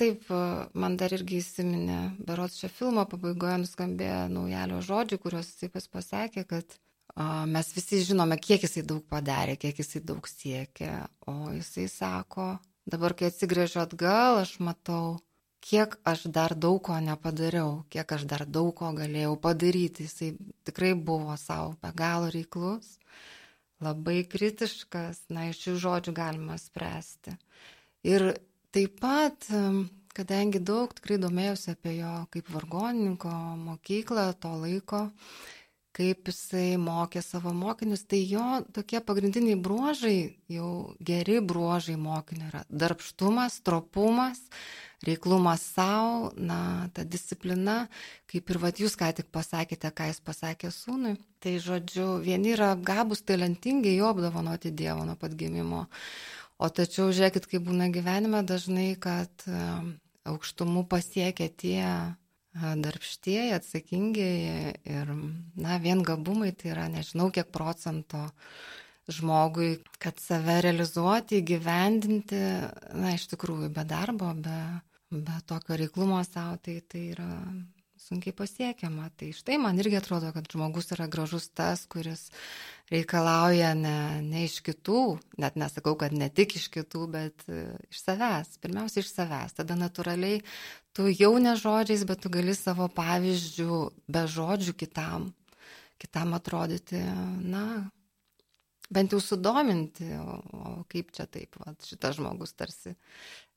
[0.00, 0.24] taip,
[0.72, 6.46] man dar irgi įsiminė, berots šio filmo pabaigoje nuskambėjo naujalio žodžiai, kuriuos jisai pas pasakė,
[6.48, 6.78] kad
[7.16, 10.92] mes visi žinome, kiek jisai daug padarė, kiek jisai daug siekė,
[11.30, 15.16] o jisai sako, Dabar, kai atsigrėžiu atgal, aš matau,
[15.58, 20.06] kiek aš dar daug ko nepadariau, kiek aš dar daug ko galėjau padaryti.
[20.06, 20.28] Jisai
[20.68, 22.92] tikrai buvo savo be galo reiklus,
[23.82, 27.34] labai kritiškas, na, iš šių žodžių galima spręsti.
[28.06, 28.28] Ir
[28.70, 29.50] taip pat,
[30.14, 33.34] kadangi daug tikrai domėjausi apie jo kaip vargonininko
[33.66, 35.08] mokyklą to laiko,
[35.96, 38.44] kaip jisai mokė savo mokinius, tai jo
[38.76, 44.42] tokie pagrindiniai bruožai, jau geri bruožai mokinio yra darbštumas, tropumas,
[45.06, 47.78] reiklumas savo, na, ta disciplina,
[48.30, 51.16] kaip ir vat jūs ką tik pasakėte, ką jis pasakė sūnui.
[51.40, 55.86] Tai žodžiu, vieni yra gabus, talentingi, jo apdovanoti Dievo nuo pat gimimo.
[56.56, 59.48] O tačiau žiūrėkit, kaip būna gyvenime dažnai, kad
[60.26, 61.82] aukštumų pasiekia tie
[62.56, 65.12] darbštieji, atsakingieji ir,
[65.60, 68.26] na, vien gabumai tai yra nežinau kiek procento
[69.12, 72.42] žmogui, kad save realizuoti, įgyvendinti,
[72.98, 74.60] na, iš tikrųjų, be darbo, be,
[75.12, 77.30] be tokio reiklumo savo, tai tai yra
[78.06, 79.10] sunkiai pasiekiama.
[79.18, 82.28] Tai štai man irgi atrodo, kad žmogus yra gražus tas, kuris
[82.92, 85.00] reikalauja ne, ne iš kitų,
[85.42, 89.56] net nesakau, kad ne tik iš kitų, bet e, iš savęs, pirmiausia iš savęs.
[89.58, 90.44] Tada natūraliai
[90.96, 95.32] tu jau ne žodžiais, bet tu gali savo pavyzdžių be žodžių kitam,
[96.00, 97.02] kitam atrodyti,
[97.42, 97.66] na,
[98.90, 102.94] bent jau sudominti, o, o kaip čia taip, va, šitas žmogus tarsi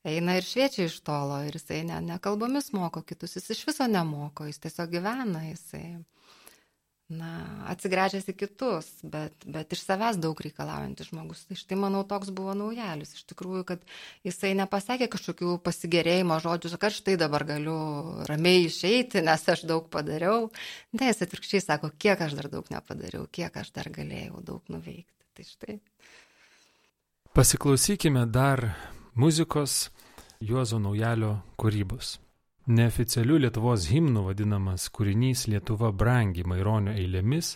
[0.06, 3.86] eina ir šviečia iš tolo ir jisai ne, ne kalbomis moko kitus, jis iš viso
[3.90, 6.00] nemoko, jis tiesiog gyvena, jisai,
[7.10, 7.30] na,
[7.70, 11.42] atsigręžęs į kitus, bet, bet iš savęs daug reikalaujantis žmogus.
[11.48, 13.16] Tai štai, manau, toks buvo naujalis.
[13.18, 13.82] Iš tikrųjų, kad
[14.26, 17.76] jisai nepasakė kažkokių pasigėrėjimo žodžių, kad štai dabar galiu
[18.30, 20.48] ramiai išeiti, nes aš daug padariau.
[20.94, 25.18] Ne, jis atvirkščiai sako, kiek aš dar daug nepadariau, kiek aš dar galėjau daug nuveikti.
[25.34, 25.76] Tai štai.
[27.34, 28.64] Pasiklausykime dar
[29.20, 29.90] muzikos
[30.40, 32.14] Juozo Naujalio kūrybos.
[32.72, 37.50] Neoficialių Lietuvos himnų vadinamas kūrinys Lietuva brangi Maironio eilėmis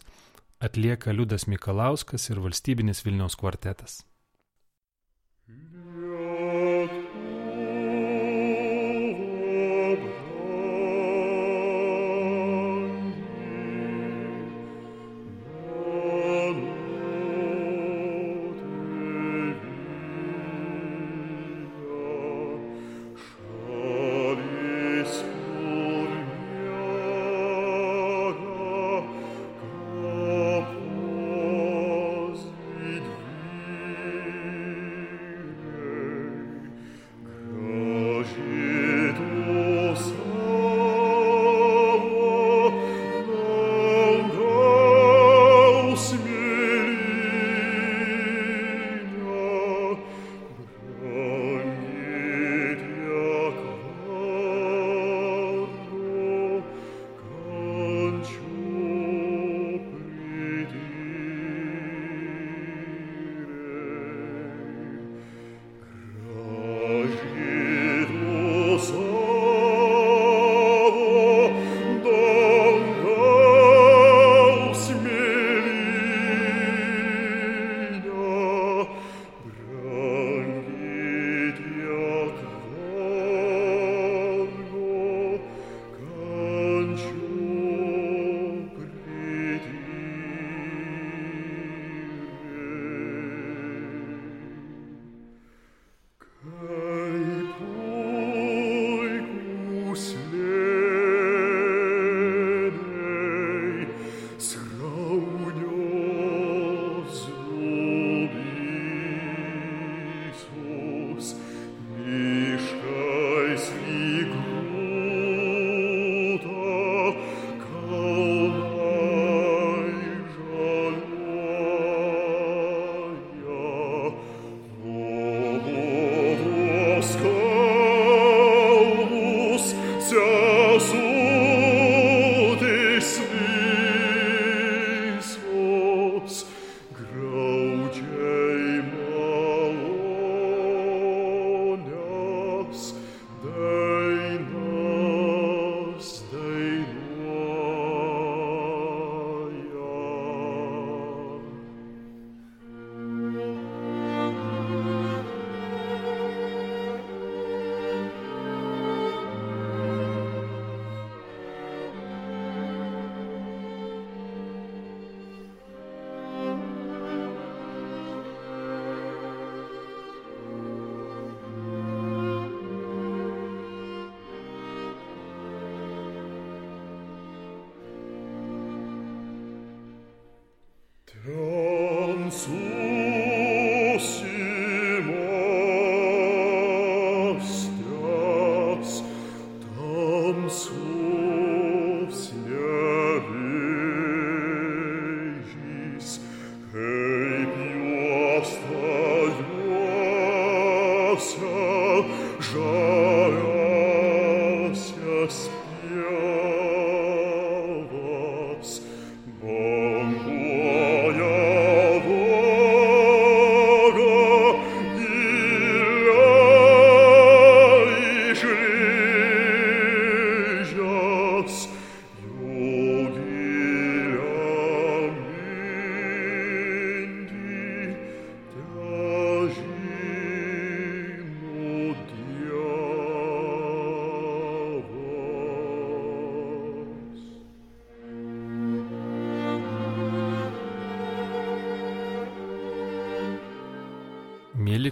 [0.67, 4.03] atlieka Liudas Mikalauskas ir valstybinis Vilniaus kvartetas.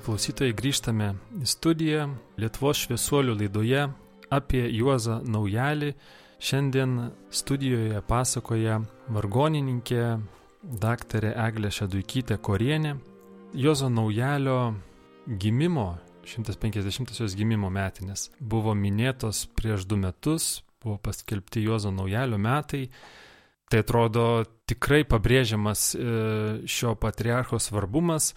[0.02, 1.12] Klausytojai, grįžtame
[1.42, 2.06] į studiją
[2.40, 3.86] Lietuvos šviesuolių laidoje
[4.34, 5.92] apie Juozą Naujalį.
[6.42, 6.96] Šiandien
[7.30, 8.80] studijoje pasakoja
[9.14, 10.04] vargonininkė
[10.82, 12.96] daktarė Eglė Šeduikytė Korienė.
[13.54, 14.74] Juozo Naujalio
[15.26, 22.88] gimimo, 150-osios gimimo metinės, buvo minėtos prieš du metus, buvo paskelbti Juozo Naujalio metai.
[23.70, 24.24] Tai atrodo
[24.68, 26.02] tikrai pabrėžiamas e,
[26.68, 28.32] šio patriarcho svarbumas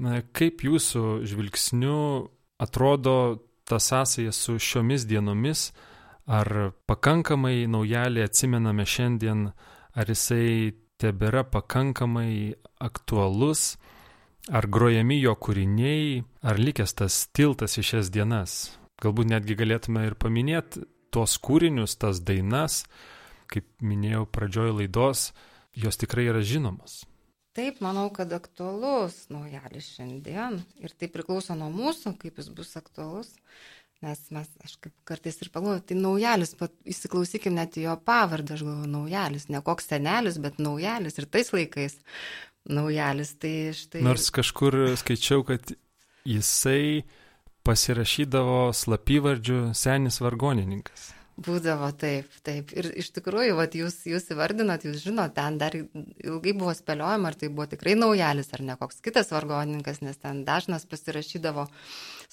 [0.00, 1.96] Kaip jūsų žvilgsniu
[2.60, 3.16] atrodo
[3.68, 5.70] ta sąsaja su šiomis dienomis,
[6.24, 9.50] ar pakankamai naujalį atsimename šiandien,
[9.92, 13.76] ar jisai tebėra pakankamai aktualus,
[14.48, 18.56] ar grojami jo kūriniai, ar likęs tas tiltas į šias dienas.
[19.00, 22.84] Galbūt netgi galėtume ir paminėti tuos kūrinius, tas dainas,
[23.50, 25.30] kaip minėjau pradžioj laidos,
[25.74, 27.02] jos tikrai yra žinomos.
[27.56, 33.32] Taip, manau, kad aktualus naujalis šiandien ir tai priklauso nuo mūsų, kaip jis bus aktualus.
[34.00, 38.62] Nes mes, aš kaip kartais ir pagalvoju, tai naujalis, pat įsiklausykim net jo pavardę, aš
[38.64, 41.98] galvoju, naujalis, ne koks senelis, bet naujalis ir tais laikais
[42.64, 43.34] naujalis.
[43.42, 44.04] Tai štai...
[44.06, 45.74] Nors kažkur skaičiau, kad
[46.24, 47.02] jisai
[47.66, 51.10] pasirašydavo slapyvardžių senis vargonininkas.
[51.40, 52.72] Būdavo taip, taip.
[52.76, 57.38] Ir iš tikrųjų, vat, jūs, jūs įvardinot, jūs žinot, ten dar ilgai buvo spėliojama, ar
[57.40, 61.64] tai buvo tikrai naujalis, ar ne koks kitas vargonininkas, nes ten dažnas pasirašydavo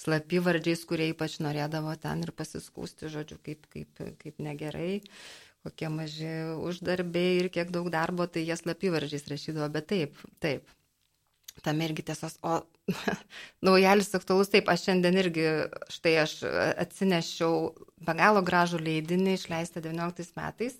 [0.04, 4.98] slapyvardžiais, kurie ypač norėdavo ten ir pasiskūsti, žodžiu, kaip, kaip, kaip negerai,
[5.64, 6.34] kokie maži
[6.68, 10.68] uždarbiai ir kiek daug darbo, tai jie slapyvardžiais rašydavo, bet taip, taip.
[11.64, 12.60] Tam irgi tiesos, o
[13.66, 15.46] naujalis aktualus, taip, aš šiandien irgi,
[15.92, 16.32] štai aš
[16.84, 17.54] atsinešiau
[18.06, 20.78] be galo gražų leidinį išleistą 19 metais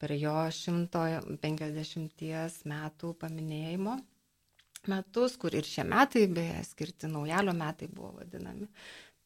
[0.00, 3.98] per jo 150 metų paminėjimo
[4.88, 8.68] metus, kur ir šie metai, beje, skirti naujalio metai buvo vadinami.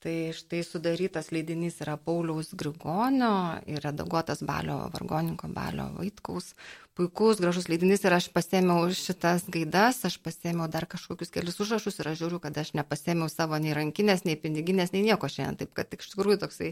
[0.05, 6.51] Tai štai sudarytas leidinys yra Pauliaus Grigonio ir redaguotas Balio vargoninko Balio Vaitkaus.
[6.95, 12.11] Puikus, gražus leidinys ir aš pasėmiau šitas gaidas, aš pasėmiau dar kažkokius kelius užrašus ir
[12.13, 15.59] aš žiūriu, kad aš nepasėmiau savo nei rankinės, nei piniginės, nei nieko šiandien.
[15.65, 16.71] Taip kad iš tikrųjų toksai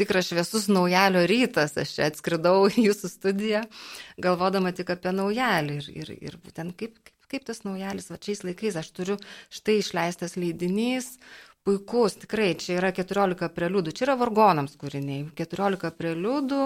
[0.00, 1.76] tikras šviesus naujalio rytas.
[1.76, 3.62] Aš čia atskridau į jūsų studiją,
[4.16, 8.40] galvodama tik apie naujalį ir, ir, ir būtent kaip, kaip, kaip tas naujalis, va šiais
[8.48, 9.20] laikais aš turiu
[9.52, 11.18] štai išleistas leidinys
[11.68, 16.60] puikus, tikrai, čia yra 14 preliudų, čia yra vargonams kūriniai, 14 preliudų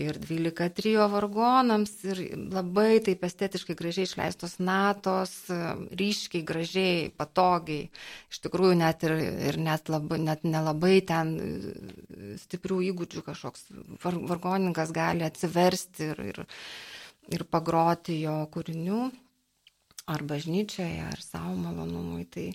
[0.00, 2.22] ir 12 trijo vargonams ir
[2.54, 5.34] labai taip estetiškai gražiai išleistos natos,
[6.00, 7.90] ryškiai, gražiai, patogiai,
[8.32, 9.16] iš tikrųjų net ir,
[9.50, 11.34] ir net, labai, net nelabai ten
[12.46, 13.66] stiprių įgūdžių kažkoks
[14.06, 16.40] var, vargoninkas gali atsiversti ir, ir,
[17.36, 19.02] ir pagroti jo kūrinių
[20.10, 22.24] ar bažnyčioje, ar savo malonumui.
[22.30, 22.46] Tai,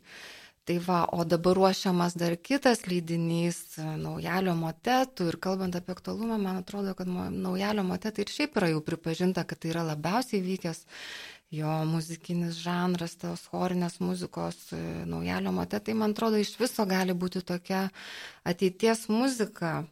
[0.66, 3.58] Tai va, o dabar ruošiamas dar kitas leidinys
[4.02, 5.28] naujalio motetų.
[5.30, 9.62] Ir kalbant apie aktualumą, man atrodo, kad naujalio motetai ir šiaip yra jau pripažinta, kad
[9.62, 10.82] tai yra labiausiai vykęs
[11.54, 17.44] jo muzikinis žanras, tos chorinės muzikos e, naujalio motetai, man atrodo, iš viso gali būti
[17.46, 17.86] tokia
[18.50, 19.84] ateities muzika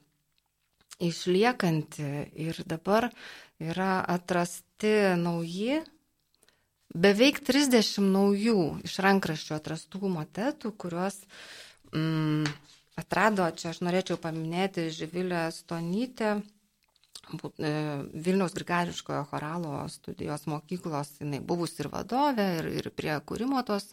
[0.98, 2.10] išliekanti.
[2.50, 3.12] Ir dabar
[3.62, 5.84] yra atrasti nauji
[6.94, 11.20] beveik 30 naujų iš rankraščio atrastų motetų, kuriuos
[11.94, 12.50] mm,
[13.02, 17.74] atrado, čia aš norėčiau paminėti Živilę Stonytę, e,
[18.14, 23.90] Vilniaus grigališkojo choralo studijos mokyklos, jinai buvusi ir vadovė, ir, ir prie kūrimo tos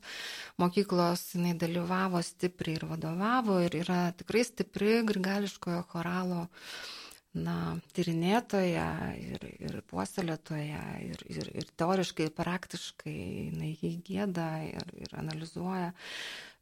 [0.61, 6.99] mokyklos jinai dalyvavo stipriai ir vadovavo, ir yra tikrai stipri grigališkojo choralo uh,
[7.39, 8.87] na, tyrinėtoja
[9.20, 15.93] ir, ir puoselėtoja, ir, ir, ir teoriškai, ir praktiškai jinai jį gėda ir, ir analizuoja.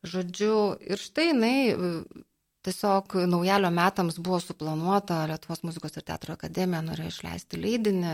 [0.05, 1.93] Žodžiu, ir štai jinai e,
[2.69, 8.12] tiesiog naujalio metams buvo suplanuota Lietuvos muzikos ir teatro akademija, norėjo išleisti leidinį,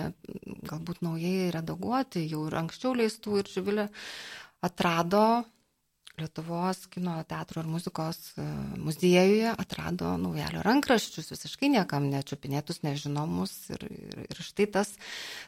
[0.70, 3.88] galbūt naujai redaguoti, jau ir anksčiau leistų ir Živilė
[4.64, 5.26] atrado
[6.14, 8.44] Lietuvos kino teatro ir muzikos e,
[8.78, 13.54] muziejuje atrado naujalio rankraščius, visiškai niekam nečiupinėtus, nežinomus.
[13.74, 14.92] Ir, ir, ir štai tas,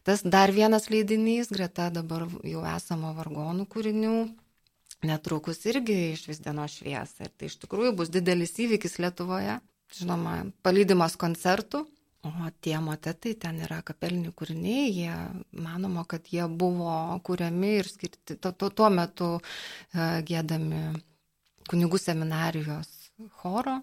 [0.09, 4.17] tas dar vienas leidinys, greta dabar jau esamo vargonų kūrinių,
[5.07, 7.29] netrukus irgi iš vis dienos šviesą.
[7.29, 9.61] Ir tai iš tikrųjų bus didelis įvykis Lietuvoje.
[9.95, 11.85] Žinoma, palydimas koncertų,
[12.27, 15.17] O tie motetai ten yra kapeliniai kūriniai, jie
[15.63, 16.95] manoma, kad jie buvo
[17.27, 20.81] kūriami ir skirti tuo, tuo, tuo metu uh, gėdami
[21.71, 22.91] kunigų seminarijos
[23.41, 23.81] choro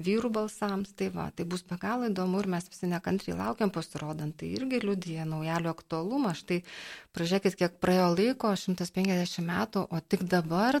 [0.00, 0.92] vyrų balsams.
[0.96, 4.34] Tai va, tai bus be galo įdomu ir mes visi nekantriai laukiam pasirodant.
[4.40, 6.34] Tai irgi liudija naujalio aktualumą.
[6.38, 6.62] Štai
[7.16, 10.80] pražiūrėkit, kiek praėjo laiko, 150 metų, o tik dabar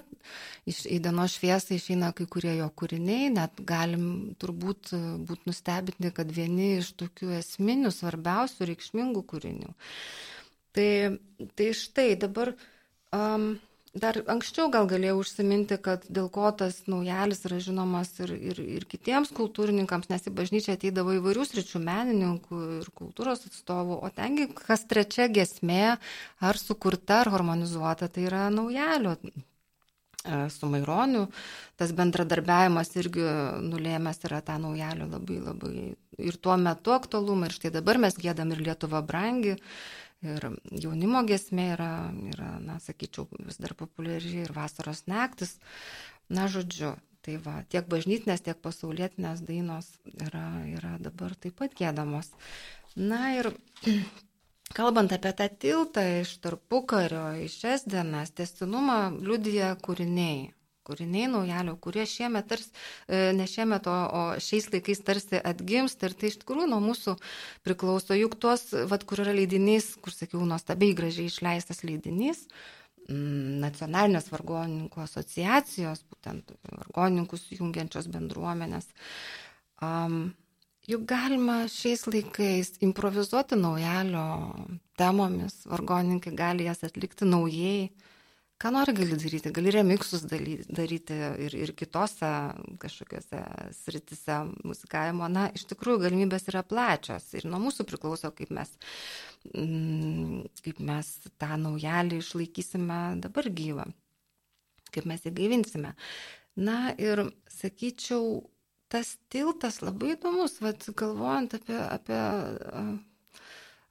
[0.68, 4.94] iš, į dienos šviesą išeina kai kurie jo kūriniai, net galim turbūt
[5.28, 9.74] būti nustebinti, kad vieni iš tokių esminių, svarbiausių, reikšmingų kūrinių.
[10.72, 10.88] Tai,
[11.58, 12.54] tai štai dabar
[13.12, 13.52] um,
[13.92, 18.86] Dar anksčiau gal galėjau užsiminti, kad dėl ko tas naujalis yra žinomas ir, ir, ir
[18.88, 24.86] kitiems kultūrininkams, nes į bažnyčią ateidavo įvairių sričių menininkų ir kultūros atstovų, o tengi kas
[24.88, 25.98] trečia gesmė
[26.40, 29.28] ar sukurta, ar harmonizuota, tai yra naujalio e,
[30.56, 31.26] su Maironiu.
[31.76, 33.28] Tas bendradarbiavimas irgi
[33.68, 35.74] nulėmęs yra tą naujalio labai labai
[36.16, 37.52] ir tuo metu aktualumą.
[37.52, 39.58] Ir štai dabar mes gėdam ir Lietuva brangi.
[40.22, 41.92] Ir jaunimo gesmė yra,
[42.30, 45.56] yra, na, sakyčiau, vis dar populiari ir vasaros naktis.
[46.30, 46.92] Na, žodžiu,
[47.26, 52.30] tai va, tiek bažnytinės, tiek pasaulietinės dainos yra, yra dabar taip pat gėdamos.
[52.94, 53.50] Na ir
[54.78, 60.52] kalbant apie tą tiltą iš tarpukario, iš šias dienas, testinumą liudija kūriniai
[60.86, 62.72] kūriniai naujalio, kurie šiemet, tarsi,
[63.06, 67.16] e, ne šiemet, o, o šiais laikais tarsi atgimsta ir tai iš tikrųjų nuo mūsų
[67.66, 68.16] priklauso.
[68.18, 72.46] Juk tuos, vad, kur yra leidinys, kur sakiau, nuostabiai gražiai išleistas leidinys,
[73.08, 78.86] nacionalinės vargoninkų asociacijos, būtent vargoninkus jungiančios bendruomenės.
[79.82, 80.32] Um,
[80.86, 84.26] juk galima šiais laikais improvizuoti naujalio
[84.98, 87.90] temomis, vargoninkai gali jas atlikti naujai
[88.62, 92.30] ką nori gali daryti, gali remiksus daryti ir, ir kitose
[92.82, 93.40] kažkokiose
[93.74, 95.26] sritise muzikavimo.
[95.32, 98.70] Na, iš tikrųjų, galimybės yra plačios ir nuo mūsų priklauso, kaip mes,
[99.50, 101.10] mm, kaip mes
[101.42, 103.88] tą naujalį išlaikysime dabar gyvą,
[104.94, 105.96] kaip mes jį gaivinsime.
[106.62, 108.44] Na ir sakyčiau,
[108.92, 112.22] tas tiltas labai įdomus, vad galvojant apie, apie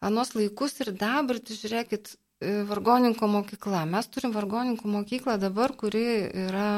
[0.01, 3.83] anos laikus ir dabartį, žiūrėkit, vargoninkų mokykla.
[3.89, 6.03] Mes turim vargoninkų mokyklą dabar, kuri
[6.47, 6.69] yra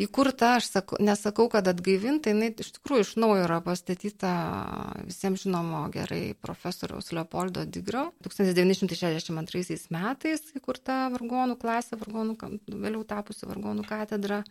[0.00, 4.32] įkurta, aš sakau, nesakau, kad atgaivinta, jinai iš tikrųjų iš naujo yra pastatyta
[5.08, 8.10] visiems žinomo gerai profesoriaus Leopoldo Digro.
[8.24, 12.38] 1962 metais įkurta vargonų klasė, vargonų,
[12.70, 14.44] vėliau tapusi vargonų katedra.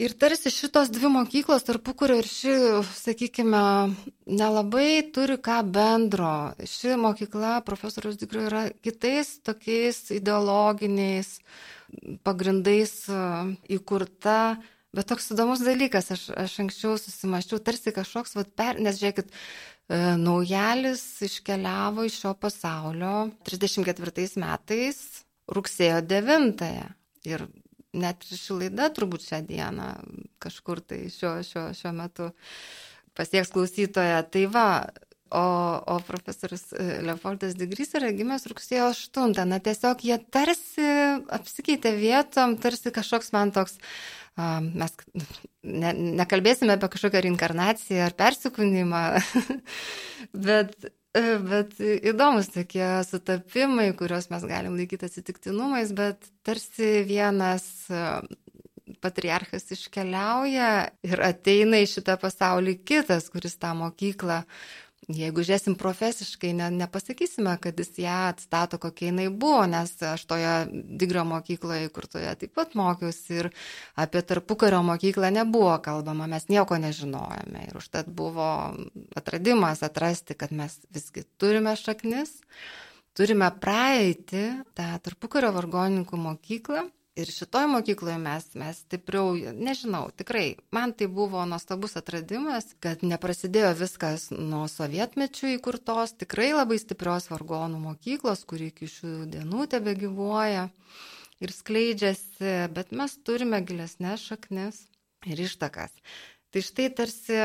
[0.00, 2.52] Ir tarsi šitos dvi mokyklos, tarpukurio ir ši,
[2.96, 3.60] sakykime,
[4.24, 6.54] nelabai turi ką bendro.
[6.64, 11.34] Ši mokykla profesorius Digro yra kitais tokiais ideologiniais
[12.24, 13.18] pagrindais e,
[13.76, 14.56] įkurta.
[14.96, 20.00] Bet toks įdomus dalykas, aš, aš anksčiau susimaščiau, tarsi kažkoks, vat, per, nes žiūrėkit, e,
[20.20, 25.04] naujalis iškeliavo iš šio pasaulio 34 metais
[25.52, 26.64] rugsėjo 9.
[26.64, 26.88] -ąją.
[27.28, 27.44] Ir
[27.92, 29.88] net ir ši laida turbūt šią dieną
[30.42, 32.30] kažkur tai šiuo, šiuo, šiuo metu
[33.18, 34.16] pasieks klausytoje.
[34.32, 34.66] Tai va,
[35.32, 35.44] o,
[35.94, 39.36] o profesorius e, Leopoldas Digrys yra gimęs rugsėjo 8.
[39.48, 40.88] Na tiesiog jie tarsi
[41.32, 43.78] apsikeitė vietom, tarsi kažkoks man toks
[44.36, 44.94] mes
[45.62, 49.02] ne, nekalbėsime apie kažkokią reinkarnaciją ar persikūnymą,
[50.48, 57.66] bet Bet įdomus tokie sutapimai, kuriuos mes galim laikyti atsitiktinumais, bet tarsi vienas
[59.02, 60.70] patriarchas iškeliauja
[61.04, 64.42] ir ateina į šitą pasaulį kitas, kuris tą mokyklą
[65.10, 70.52] Jeigu žiūrėsim profesiškai, ne, nepasakysime, kad jis ją atstato, kokia jinai buvo, nes aš toje
[70.70, 73.48] Digrio mokykloje, kur toje taip pat mokiausi ir
[73.98, 77.66] apie tarpukario mokyklą nebuvo kalbama, mes nieko nežinojame.
[77.66, 78.46] Ir užtat buvo
[79.18, 82.36] atradimas atrasti, kad mes visgi turime šaknis,
[83.18, 84.46] turime praeitį
[84.78, 91.42] tą tarpukario vargoninkų mokyklą Ir šitoj mokykloje mes, mes stipriau, nežinau, tikrai, man tai buvo
[91.44, 98.88] nuostabus atradimas, kad neprasidėjo viskas nuo sovietmečių įkurtos, tikrai labai stiprios vargonų mokyklos, kuri iki
[98.94, 100.70] šių dienų tebe gyvuoja
[101.44, 104.86] ir skleidžiasi, bet mes turime gilesnės šaknis
[105.28, 105.92] ir ištakas.
[106.48, 107.42] Tai štai tarsi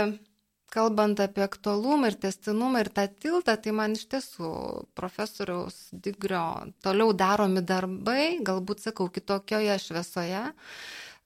[0.74, 4.52] kalbant apie aktualumą ir testinumą ir tą tiltą, tai man iš tiesų
[4.98, 6.46] profesoriaus Digrio
[6.84, 10.44] toliau daromi darbai, galbūt sakau, kitokioje šviesoje,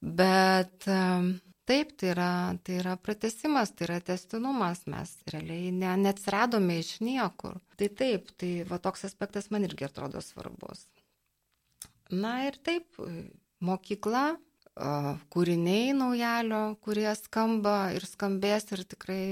[0.00, 0.86] bet
[1.68, 2.30] taip, tai yra,
[2.64, 7.58] tai yra pratesimas, tai yra testinumas, mes realiai ne, neatsiradome iš niekur.
[7.78, 10.86] Tai taip, tai va toks aspektas man irgi atrodo svarbus.
[12.12, 12.98] Na ir taip,
[13.64, 14.32] mokykla
[14.76, 19.24] kūriniai naujalio, kurie skamba ir skambės ir tikrai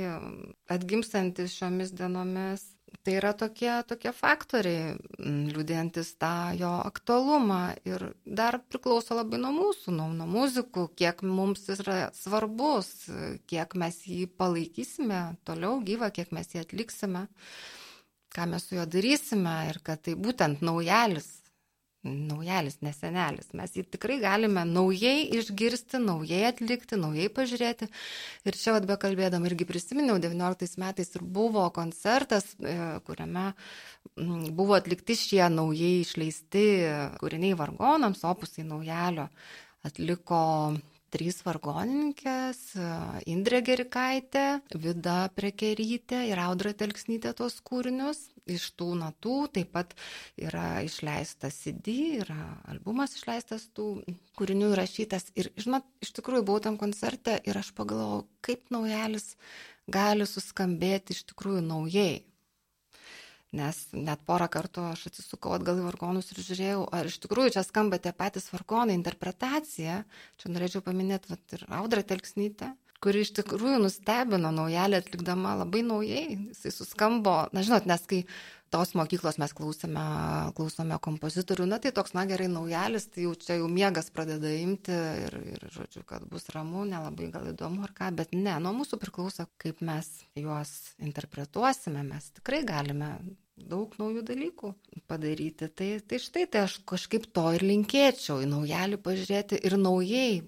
[0.68, 2.66] atgimstantis šiomis dienomis.
[3.07, 9.95] Tai yra tokie, tokie faktoriai, liūdėjantis tą jo aktualumą ir dar priklauso labai nuo mūsų,
[9.95, 12.91] nuo, nuo muzikų, kiek mums jis yra svarbus,
[13.49, 17.28] kiek mes jį palaikysime toliau gyvą, kiek mes jį atliksime,
[18.34, 21.39] ką mes su juo darysime ir kad tai būtent naujalis
[22.07, 23.51] naujalis, nesenelis.
[23.57, 27.90] Mes jį tikrai galime naujai išgirsti, naujai atlikti, naujai pažiūrėti.
[28.48, 33.51] Ir čia, vad be kalbėdam, irgi prisiminiau, 19 metais ir buvo koncertas, e, kuriame
[34.57, 36.64] buvo atlikti šie naujai išleisti
[37.20, 39.28] kūriniai vargonams, opusai naujalio.
[39.84, 40.40] Atliko
[41.11, 42.61] trys vargonininkės-
[43.33, 48.29] Indrė Gerikaitė, Vida Prekerytė ir Audra Telksnytė tuos kūrinius.
[48.51, 49.93] Iš tų natų taip pat
[50.41, 54.03] yra išleistas CD, yra albumas išleistas tų
[54.39, 55.31] kūrinių įrašytas.
[55.39, 59.37] Ir, žinot, iš tikrųjų buvau tam koncerte ir aš pagalvojau, kaip naujalis
[59.91, 62.25] gali suskambėti iš tikrųjų naujai
[63.57, 67.64] nes net porą kartų aš atsisukau atgal į vargonus ir žiūrėjau, ar iš tikrųjų čia
[67.66, 70.05] skamba tie patys vargonai, interpretacija.
[70.38, 72.70] Čia norėčiau paminėti vat, ir Audrą Telksnytę,
[73.01, 76.24] kuri iš tikrųjų nustebino naujalį atlikdama labai naujai.
[76.51, 78.20] Jisai suskambo, na žinot, nes kai
[78.70, 80.05] tos mokyklos mes klausome,
[80.55, 84.94] klausome kompozitorių, na tai toks, na gerai, naujalis, tai jau čia jau miegas pradeda imti
[85.24, 89.01] ir, ir žodžiu, kad bus ramu, nelabai gal įdomu ar ką, bet ne, nuo mūsų
[89.03, 93.16] priklauso, kaip mes juos interpretuosime, mes tikrai galime
[93.61, 94.70] daug naujų dalykų
[95.11, 95.68] padaryti.
[95.76, 100.40] Tai, tai štai, tai aš kažkaip to ir linkėčiau, į naujalį pažiūrėti ir naujai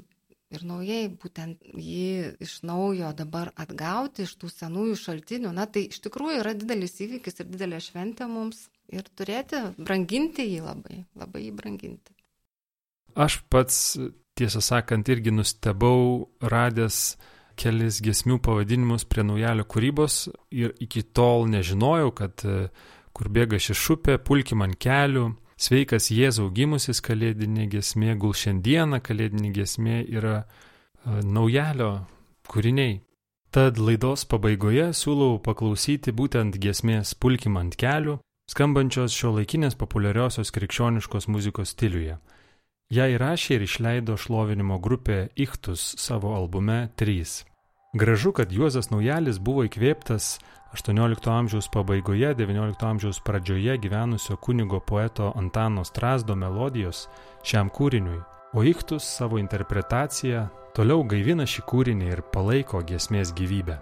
[0.53, 6.03] ir naujai būtent jį iš naujo dabar atgauti iš tų senųjų šaltinių, na tai iš
[6.07, 11.53] tikrųjų yra didelis įvykis ir didelė šventė mums ir turėti, branginti jį labai, labai jį
[11.59, 12.17] branginti.
[13.13, 13.99] Aš pats,
[14.39, 17.19] tiesą sakant, irgi nustebau radęs
[17.61, 20.25] kelis gesmių pavadinimus prie naujalio kūrybos
[20.57, 22.45] ir iki tol nežinojau, kad
[23.13, 25.27] kur bėga ši šupė, pulkim ant kelių,
[25.61, 30.43] Sveikas Jėzau gimusis kalėdinė gesmė, gul šiandieną kalėdinė gesmė yra
[31.07, 31.93] naujalio
[32.49, 33.01] kūriniai.
[33.53, 38.17] Tad laidos pabaigoje siūlau paklausyti būtent gesmės Pulkim ant kelių,
[38.49, 42.17] skambančios šio laikinės populiariosios krikščioniškos muzikos stiliuje.
[42.93, 47.52] Ja įrašė ir išleido šlovinimo grupė Ichtus savo albume 3.
[47.95, 50.39] Gražu, kad Juozas Naujalis buvo įkvėptas
[50.73, 57.03] XVIII amžiaus pabaigoje, XIX amžiaus pradžioje gyvenusio kunigo poeto Antano Strasdo melodijos
[57.45, 58.23] šiam kūriniui,
[58.57, 63.77] o Ichtus savo interpretaciją toliau gaivina šį kūrinį ir palaiko giesmės gyvybę.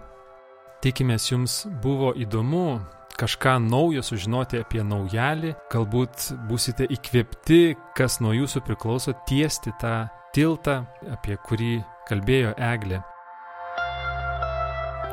[0.83, 2.81] Tikimės jums buvo įdomu
[3.15, 10.81] kažką naujo sužinoti apie naujalį, galbūt busite įkvėpti, kas nuo jūsų priklauso tiesti tą tiltą,
[11.15, 11.77] apie kurį
[12.11, 12.99] kalbėjo Eglė.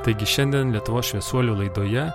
[0.09, 2.07] Taigi šiandien Lietuvos šviesuolių laidoje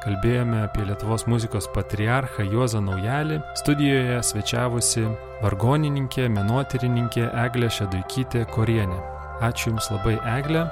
[0.00, 3.42] kalbėjome apie Lietuvos muzikos patriarchą Juozą Naujalį.
[3.60, 5.04] Studijoje svečiavusi
[5.42, 8.96] vargonininkė, menotyrininkė Eglė Šeduikytė Korienė.
[9.44, 10.64] Ačiū Jums labai Eglė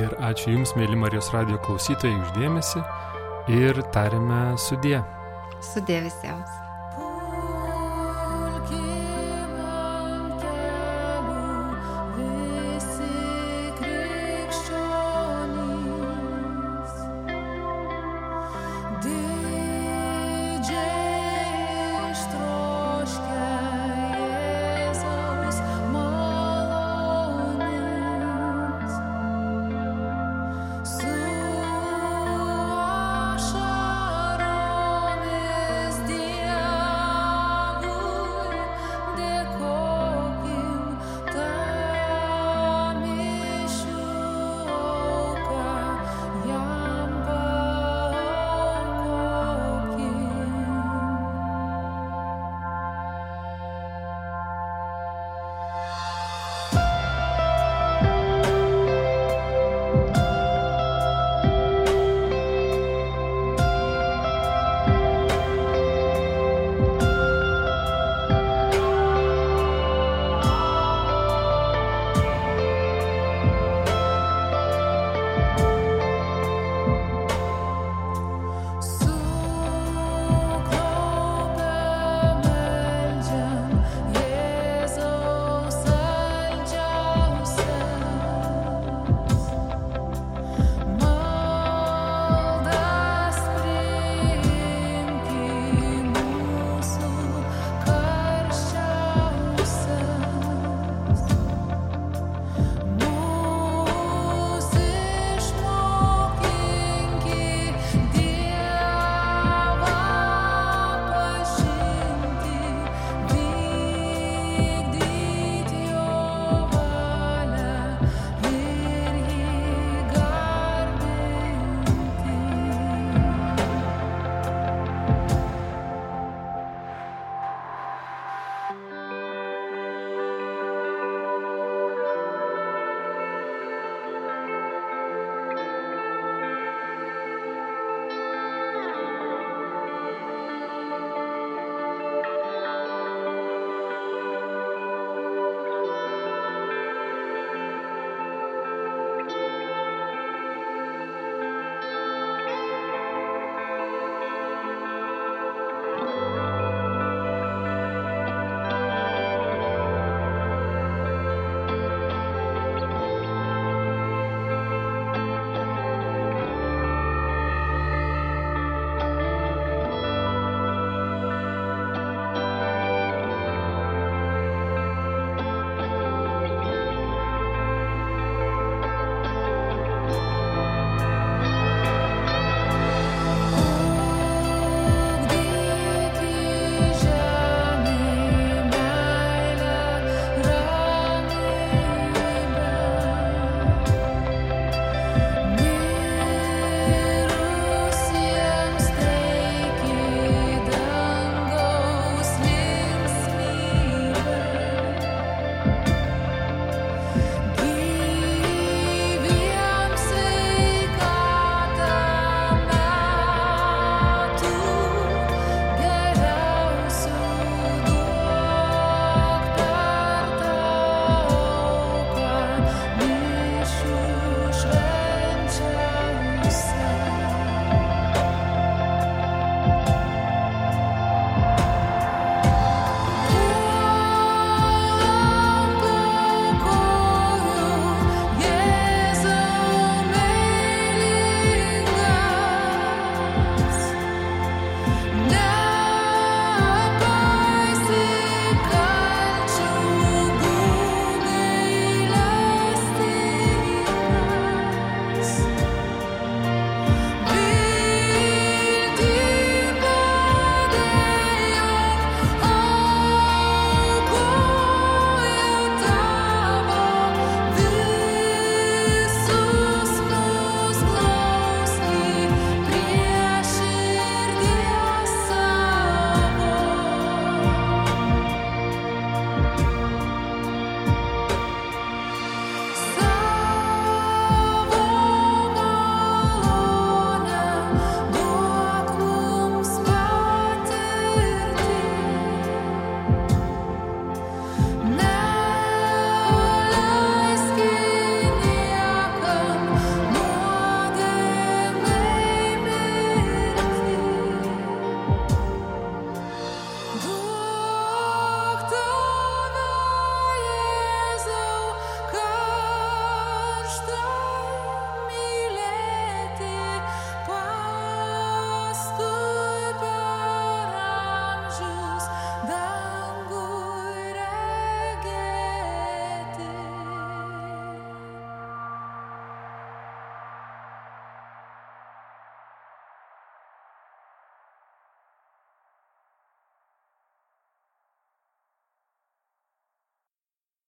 [0.00, 2.80] ir ačiū Jums, mėly Marijos radio klausytojai, uždėmesi
[3.60, 5.02] ir tarime sudė.
[5.74, 6.62] Sudė visiems.